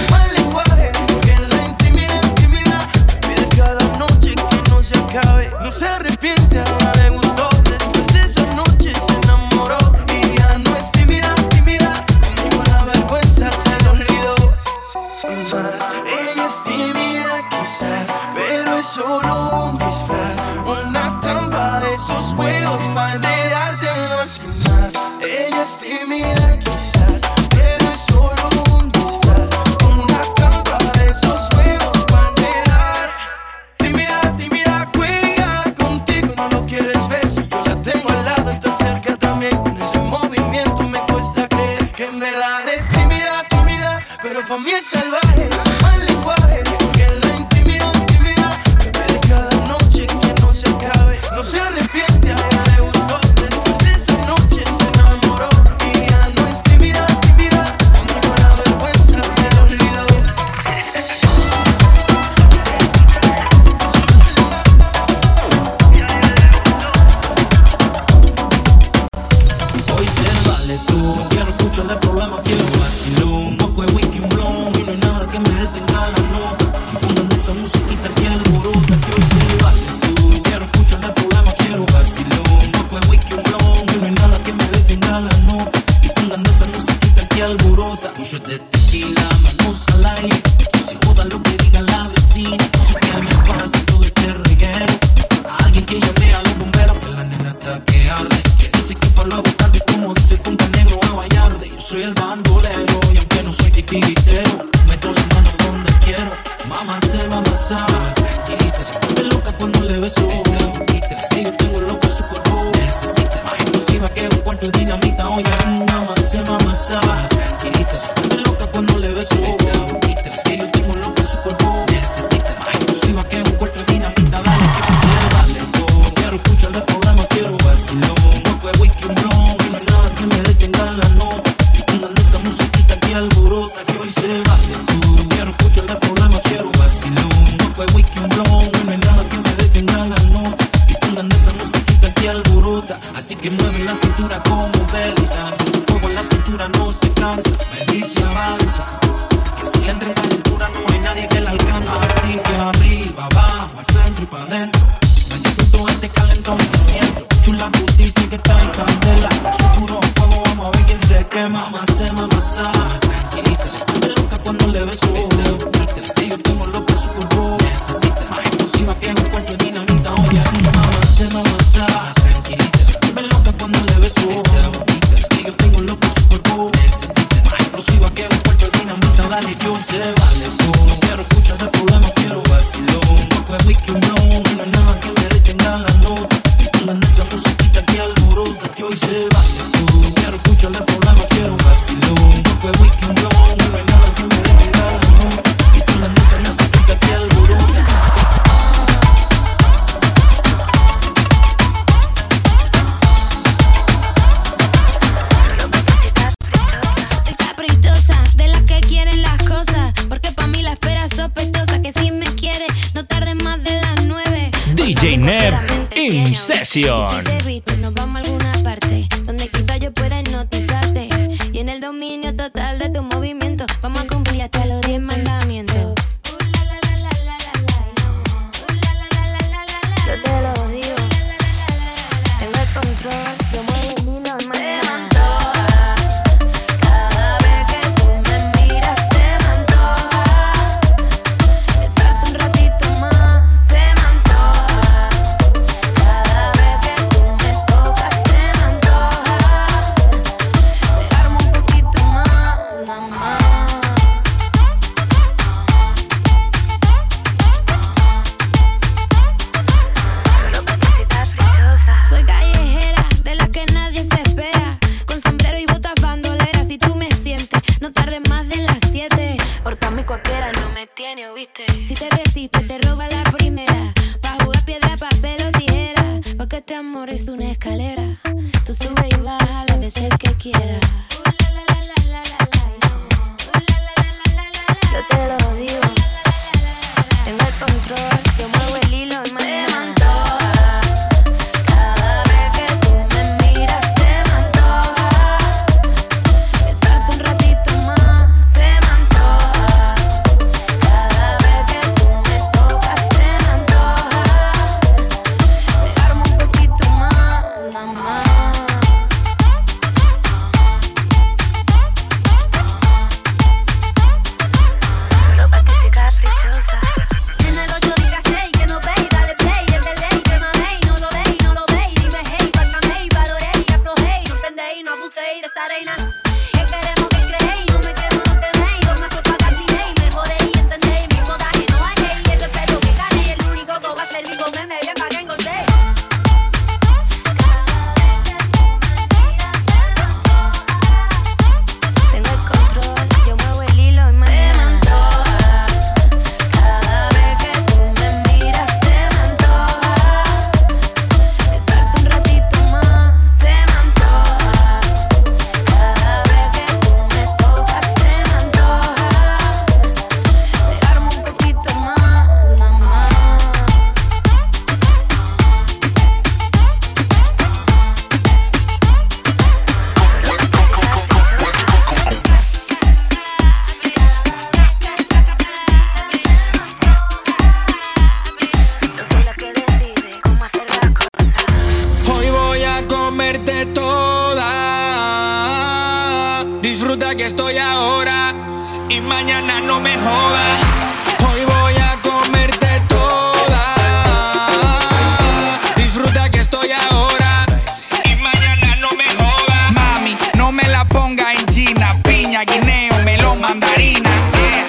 ponga 400.86 401.34
en 401.34 401.46
China. 401.48 401.96
Piña, 402.04 402.44
guineo, 402.44 403.00
melón, 403.04 403.42
mandarina. 403.42 404.10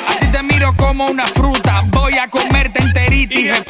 A 0.09 0.15
ti 0.19 0.27
te 0.27 0.43
miro 0.43 0.75
como 0.77 1.07
una 1.07 1.25
fruta. 1.27 1.83
Voy 1.87 2.15
a 2.19 2.29
comerte 2.29 2.83
enterita 2.83 3.63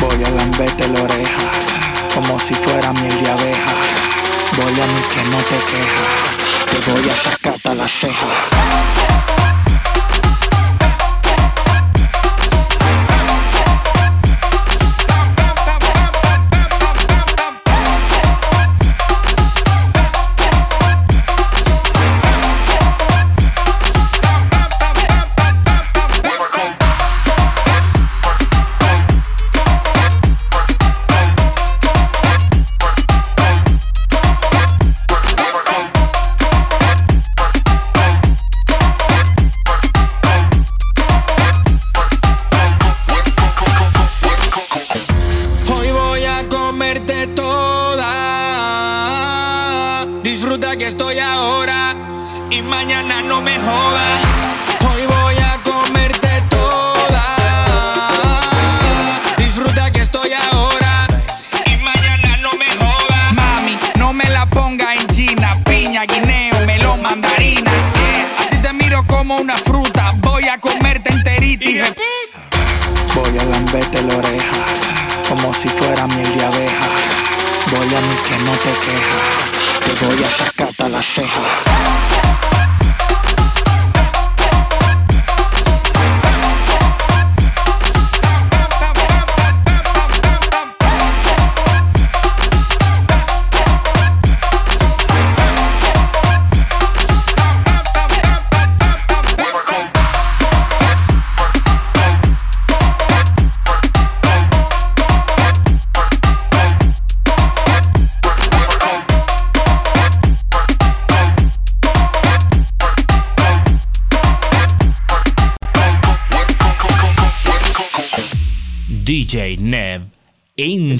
Voy 0.00 0.24
a 0.24 0.30
lamberte 0.30 0.88
la 0.88 1.02
oreja. 1.02 1.42
Como 2.14 2.38
si 2.38 2.54
fuera 2.54 2.92
miel 2.92 3.22
de 3.22 3.30
abeja. 3.30 3.72
Voy 4.56 4.80
a 4.80 4.86
mí 4.86 5.00
que 5.12 5.22
no 5.30 5.38
te 5.38 5.58
queja. 5.70 6.04
Te 6.70 6.90
voy 6.90 7.10
a 7.10 7.16
sacarte 7.16 7.74
la 7.74 7.88
ceja. 7.88 9.35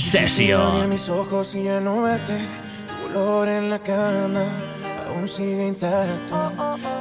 Session. 0.07 0.89
mis 0.89 1.09
ojos 1.09 1.53
y 1.57 1.65
ya 1.65 1.81
no 1.81 2.03
verte, 2.03 2.39
tu 2.87 3.11
olor 3.11 3.49
en 3.49 3.69
la 3.69 3.81
cama 3.81 4.45
aún 5.09 5.29
sigue 5.29 5.67
intacto. 5.67 6.53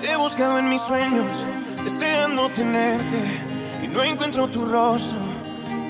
Te 0.02 0.10
he 0.10 0.16
buscado 0.16 0.58
en 0.58 0.70
mis 0.70 0.82
sueños, 0.82 1.46
deseando 1.84 2.50
tenerte 2.50 3.20
y 3.84 3.88
no 3.90 4.02
encuentro 4.04 4.48
tu 4.48 4.66
rostro, 4.66 5.20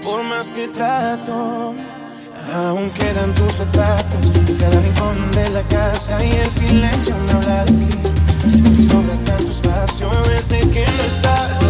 por 0.04 0.26
más 0.26 0.52
que 0.52 0.68
trato. 0.68 1.74
Aún 2.54 2.90
quedan 2.90 3.34
tus 3.34 3.60
retratos 3.60 4.32
en 4.36 4.58
cada 4.58 4.82
rincón 4.82 5.32
de 5.32 5.50
la 5.52 5.64
casa 5.64 6.18
y 6.22 6.32
el 6.34 6.52
silencio 6.52 7.16
me 7.26 7.32
habla 7.32 7.64
de 7.64 7.72
ti. 7.72 8.00
Es 8.66 8.78
que 8.78 8.84
sobra 8.84 9.16
tanto 9.24 9.52
espacio 9.52 10.10
desde 10.28 10.60
que 10.70 10.86
no 10.86 11.04
estás. 11.04 11.65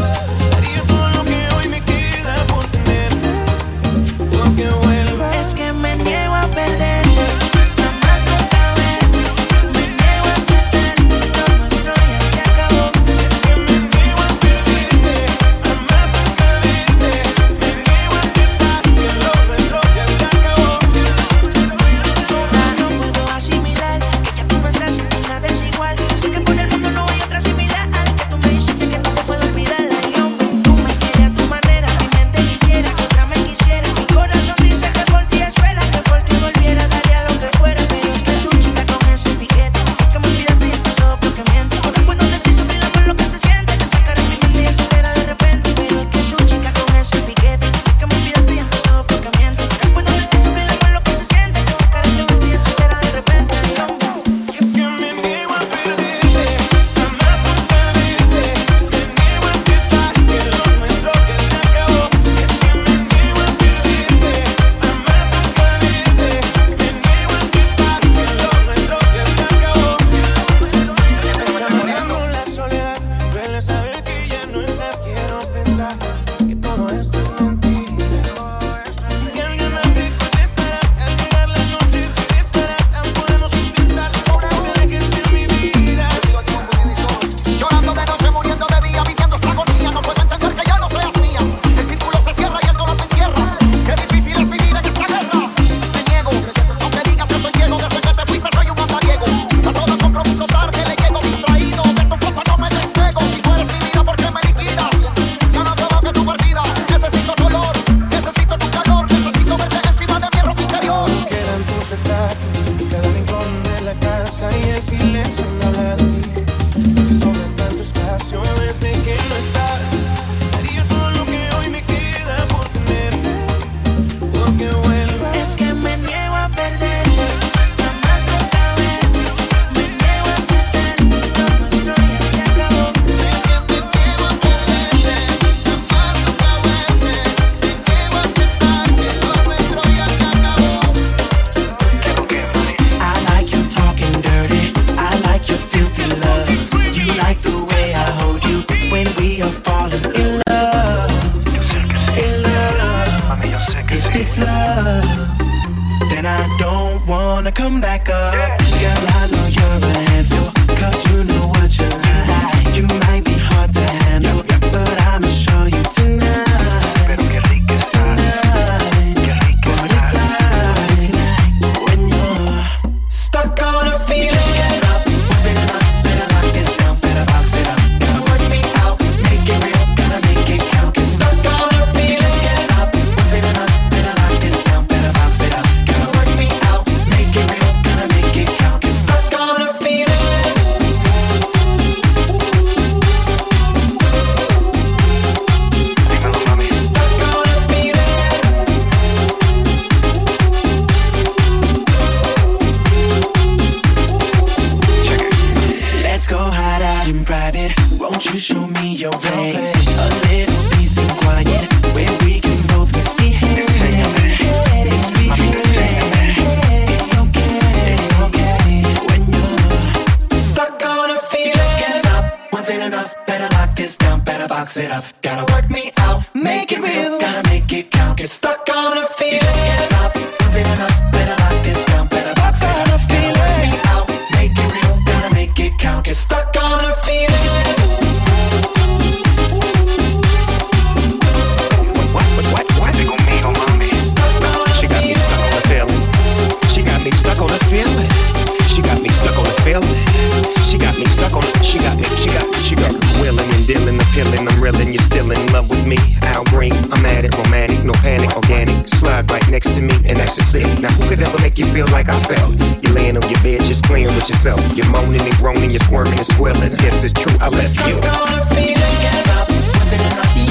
Now 260.64 260.90
who 260.90 261.10
could 261.10 261.22
ever 261.22 261.40
make 261.42 261.58
you 261.58 261.66
feel 261.66 261.88
like 261.88 262.08
I 262.08 262.20
felt? 262.22 262.56
You're 262.84 262.94
laying 262.94 263.18
on 263.18 263.30
your 263.30 263.42
bed 263.42 263.64
just 263.64 263.84
playing 263.84 264.08
with 264.16 264.30
yourself. 264.30 264.60
You're 264.76 264.90
moaning 264.90 265.22
and 265.22 265.36
groaning, 265.36 265.72
you're 265.72 265.80
squirming 265.80 266.18
and 266.18 266.26
squealing. 266.26 266.72
Yes, 266.80 267.04
it's 267.04 267.14
true, 267.14 267.36
I 267.42 267.50
left 267.50 267.76
you. 267.88 267.96
Let's 267.96 268.08
go 268.08 268.24
on 268.24 268.40
and 268.40 268.50
feel 268.50 268.76
together. 268.76 269.46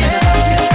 Yeah. 0.00 0.73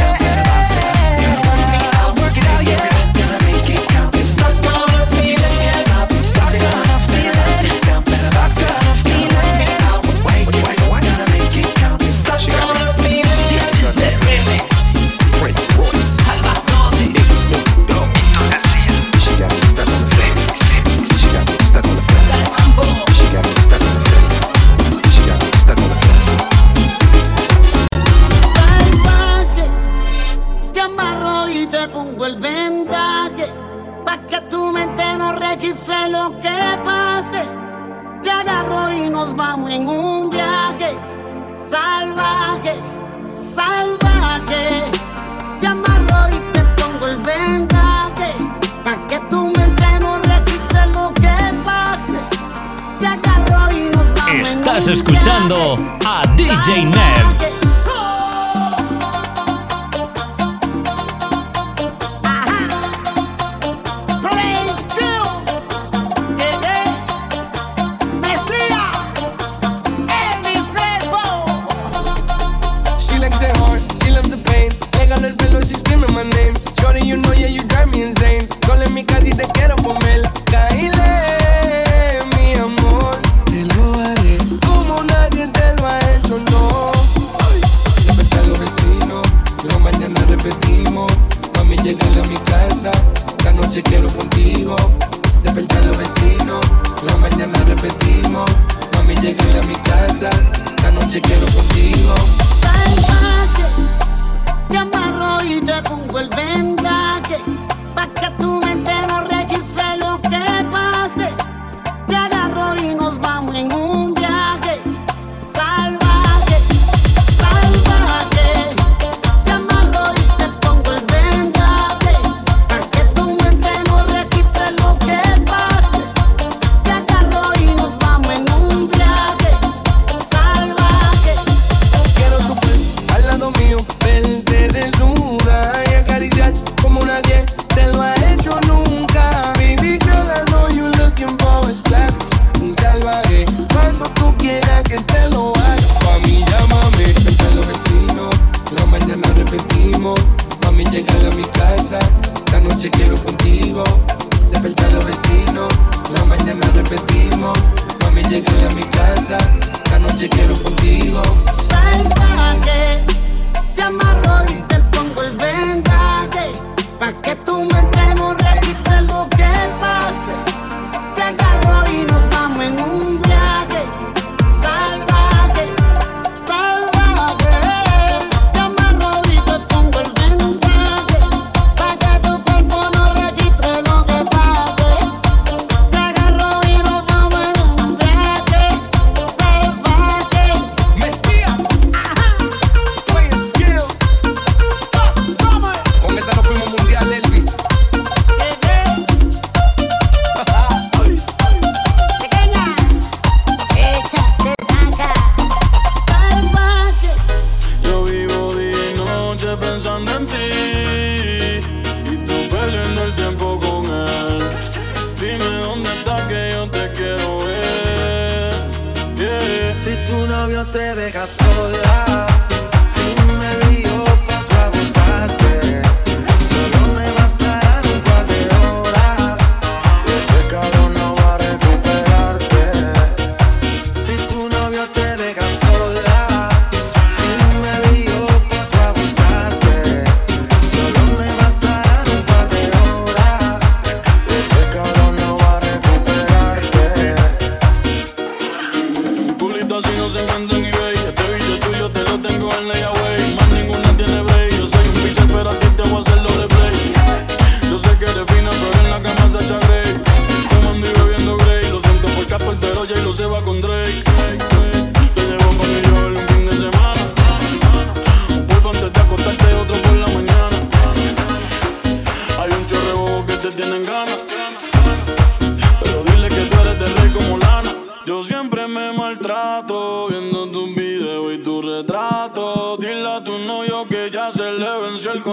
DJ 56.69 56.85
Nash. 56.85 57.18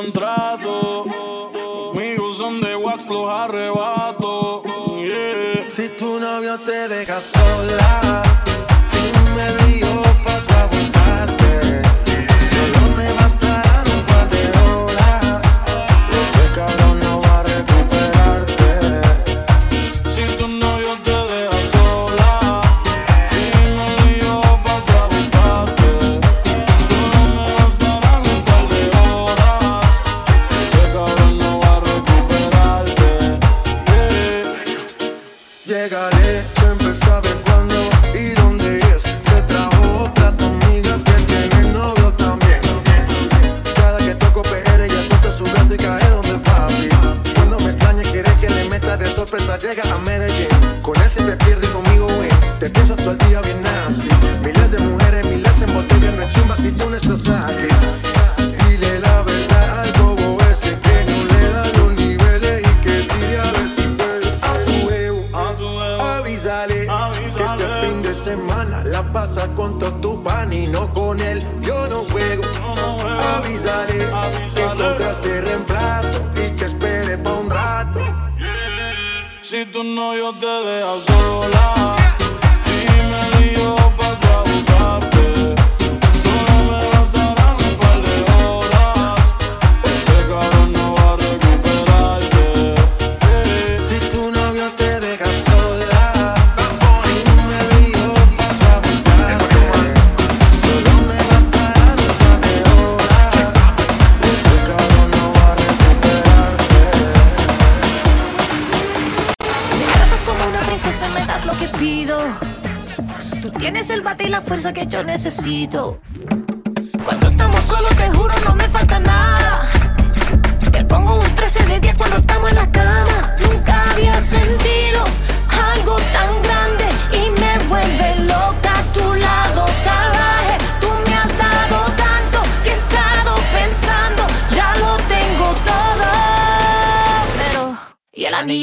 encontrar. 0.03 0.36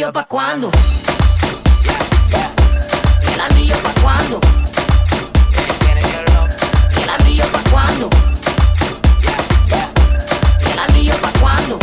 anillo 0.03 0.11
pa' 0.11 0.25
cuándo? 0.25 0.69
¿Y 3.21 3.33
el 3.33 3.39
anillo 3.39 3.75
pa' 3.77 4.01
cuándo? 4.01 4.41
¿Y 6.97 7.01
el 7.01 7.09
anillo 7.09 7.45
pa' 7.53 7.63
cuándo? 7.71 8.09
¿Y 10.59 10.71
el 10.71 10.79
anillo 10.79 11.15
pa' 11.21 11.31
cuándo? 11.39 11.79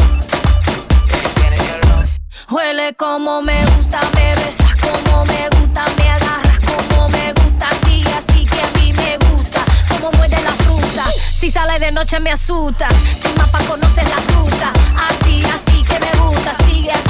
Huele 2.51 2.95
como 2.97 3.41
me 3.41 3.65
gusta, 3.65 4.01
me 4.15 4.35
besas 4.35 4.75
como 4.81 5.25
me 5.25 5.49
gusta, 5.49 5.83
me 5.97 6.11
agarras 6.11 6.65
como 6.65 7.09
me 7.09 7.33
gusta, 7.33 7.69
sigue 7.87 8.13
así 8.13 8.45
que 8.45 8.61
a 8.61 8.71
mí 8.79 8.93
me 8.93 9.17
gusta, 9.29 9.65
como 9.89 10.13
muerde 10.13 10.37
la 10.43 10.53
fruta, 10.65 11.05
si 11.15 11.51
sale 11.51 11.79
de 11.79 11.91
noche 11.91 12.21
me 12.21 12.33
asusta, 12.33 12.89
sin 13.23 13.35
mapa 13.39 13.61
conoces 13.61 14.05
la 14.05 14.17
ruta, 14.35 14.73
así, 15.09 15.43
así 15.45 15.81
que 15.83 15.99
me 16.01 16.13
gusta, 16.21 16.55
sigue 16.67 16.93
aquí 16.93 17.10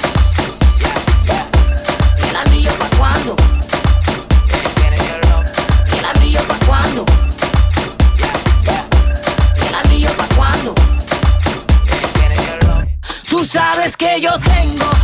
yo 14.21 14.39
tengo 14.39 15.00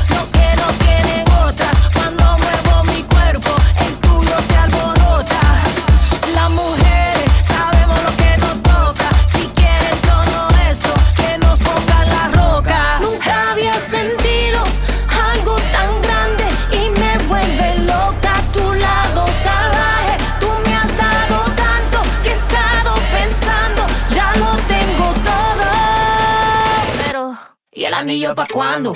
anillo 28.18 28.34
pa' 28.34 28.48
cuándo? 28.52 28.94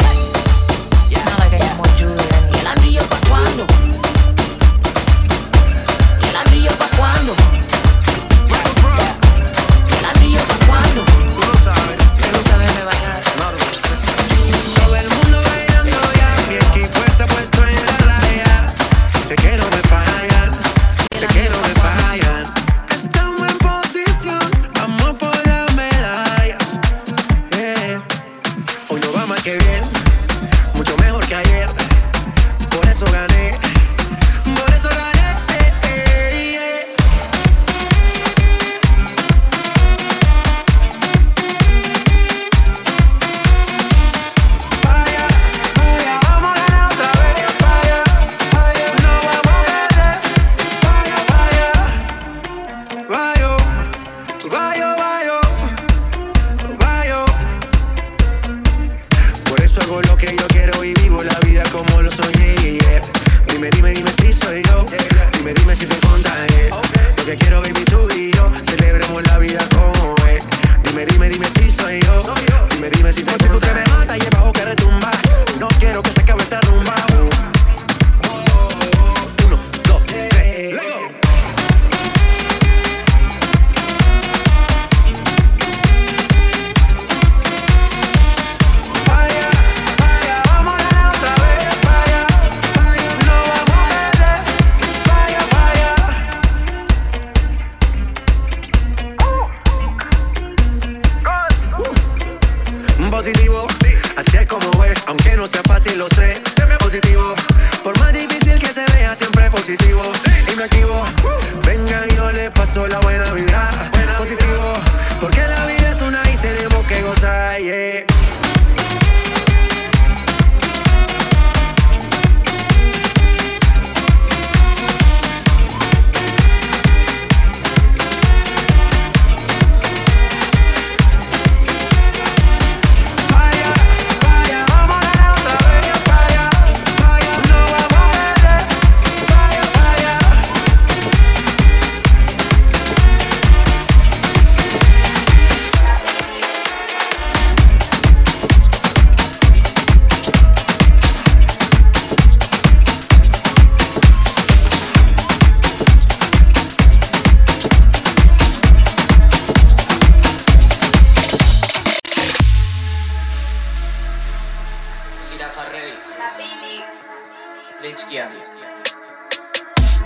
¿Y 1.08 1.14
el 2.58 2.68
anillo 2.68 3.02
pa' 3.08 3.20
cuándo? 3.30 3.68
¿Y 6.24 6.28
el 6.28 6.36
anillo 6.36 6.72
pa' 6.72 6.90
cuándo? 6.98 7.61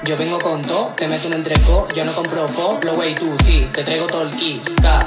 Yo 0.05 0.15
vengo 0.15 0.37
con 0.37 0.61
todo, 0.61 0.93
te 0.95 1.07
meto 1.07 1.27
un 1.27 1.33
entreco, 1.33 1.87
yo 1.95 2.05
no 2.05 2.13
compro 2.13 2.47
fo, 2.47 2.79
lo 2.83 2.93
wey 2.93 3.15
tú, 3.15 3.35
sí, 3.43 3.67
te 3.73 3.83
traigo 3.83 4.05
todo 4.05 4.21
el 4.21 4.29
kit, 4.35 4.63
K, 4.79 5.05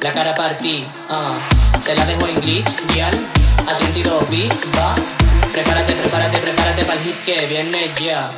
la 0.00 0.10
cara 0.10 0.34
partí, 0.34 0.86
ah, 1.10 1.36
te 1.84 1.94
la 1.94 2.06
dejo 2.06 2.26
en 2.28 2.40
glitch, 2.40 2.74
real, 2.94 3.12
a 3.66 3.76
32 3.76 4.30
bit, 4.30 4.54
va, 4.74 4.94
prepárate, 5.52 5.92
prepárate, 5.92 6.38
prepárate 6.38 6.84
para 6.86 6.98
el 6.98 7.04
hit 7.04 7.24
que 7.24 7.46
viene 7.46 7.90
ya. 8.00 8.30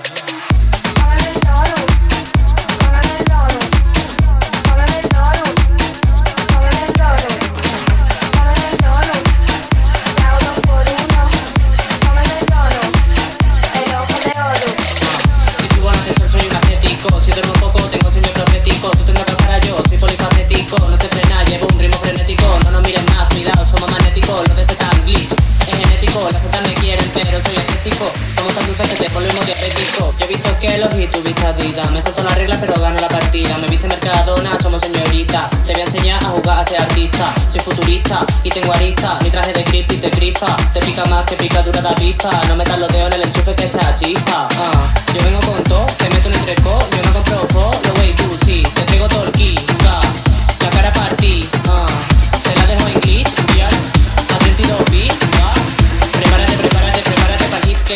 Somos 28.34 28.54
tan 28.54 28.66
dulces 28.66 28.88
que 28.88 28.96
te 28.96 29.08
volvemos 29.08 29.44
diabético, 29.46 30.14
yo 30.18 30.24
he 30.24 30.28
visto 30.28 30.48
que 30.58 30.78
los 30.78 30.94
y 30.94 31.06
tú 31.06 31.22
viste 31.22 31.46
Adidas, 31.46 31.90
me 31.90 32.00
salto 32.00 32.22
las 32.22 32.34
reglas 32.34 32.58
pero 32.60 32.74
gano 32.80 32.98
la 33.00 33.08
partida, 33.08 33.56
me 33.58 33.68
viste 33.68 33.88
Mercadona, 33.88 34.58
somos 34.58 34.80
señorita, 34.82 35.48
te 35.64 35.72
voy 35.72 35.82
a 35.82 35.84
enseñar 35.84 36.22
a 36.24 36.28
jugar 36.28 36.58
a 36.58 36.64
ser 36.64 36.80
artista, 36.80 37.32
soy 37.48 37.60
futurista 37.60 38.24
y 38.42 38.50
tengo 38.50 38.72
arista, 38.72 39.18
mi 39.22 39.30
traje 39.30 39.52
de 39.52 39.64
crispy 39.64 39.96
te 39.96 40.10
crispa, 40.10 40.56
te 40.72 40.80
pica 40.80 41.04
más 41.06 41.24
que 41.24 41.36
picadura 41.36 41.80
de 41.80 41.88
avispa, 41.88 42.30
no 42.48 42.56
metas 42.56 42.78
los 42.78 42.88
dedos 42.88 43.08
en 43.08 43.12
el 43.14 43.22
enchufe 43.22 43.54
que 43.54 43.64
echa 43.64 43.94
chispa, 43.94 44.48
ah. 44.50 44.92
yo 45.14 45.22
vengo 45.22 45.40
con 45.40 45.62
todo, 45.64 45.86
te 45.98 46.08
meto 46.10 46.28
en 46.28 46.34
el 46.34 46.44
treco, 46.44 46.78
yo 46.96 47.02
no 47.02 47.12
compro 47.12 47.48
fo, 47.48 47.72
lo 47.84 47.94
wey 48.00 48.12
tú 48.14 48.38
sí, 48.44 48.62
te 48.74 48.82
traigo 48.82 49.08
todo 49.08 49.24
el 49.24 49.32
kit, 49.32 49.69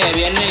que 0.05 0.13
viene 0.13 0.44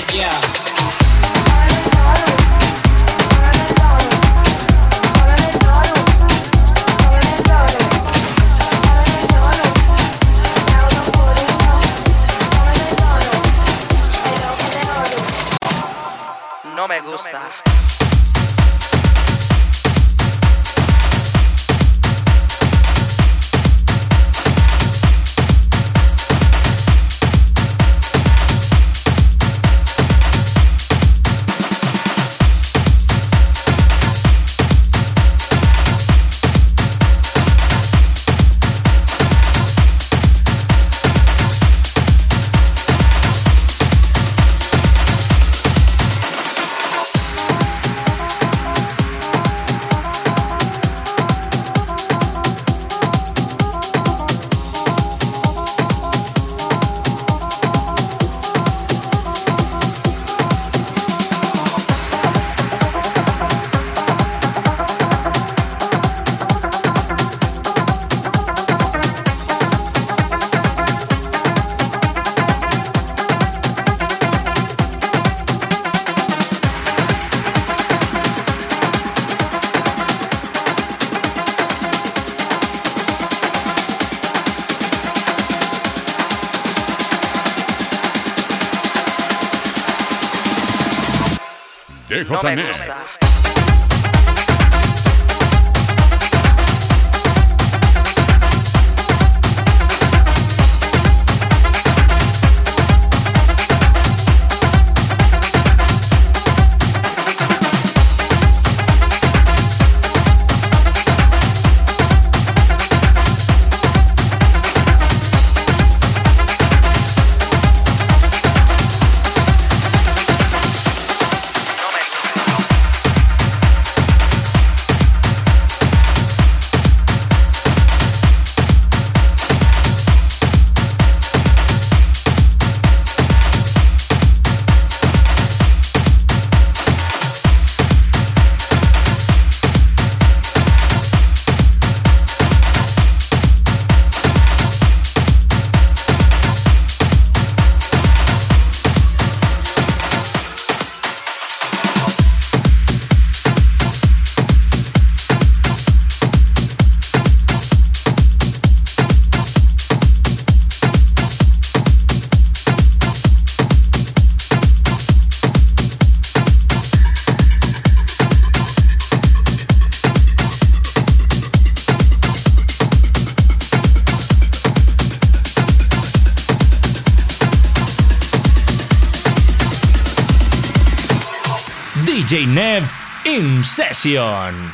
session. 183.94 184.73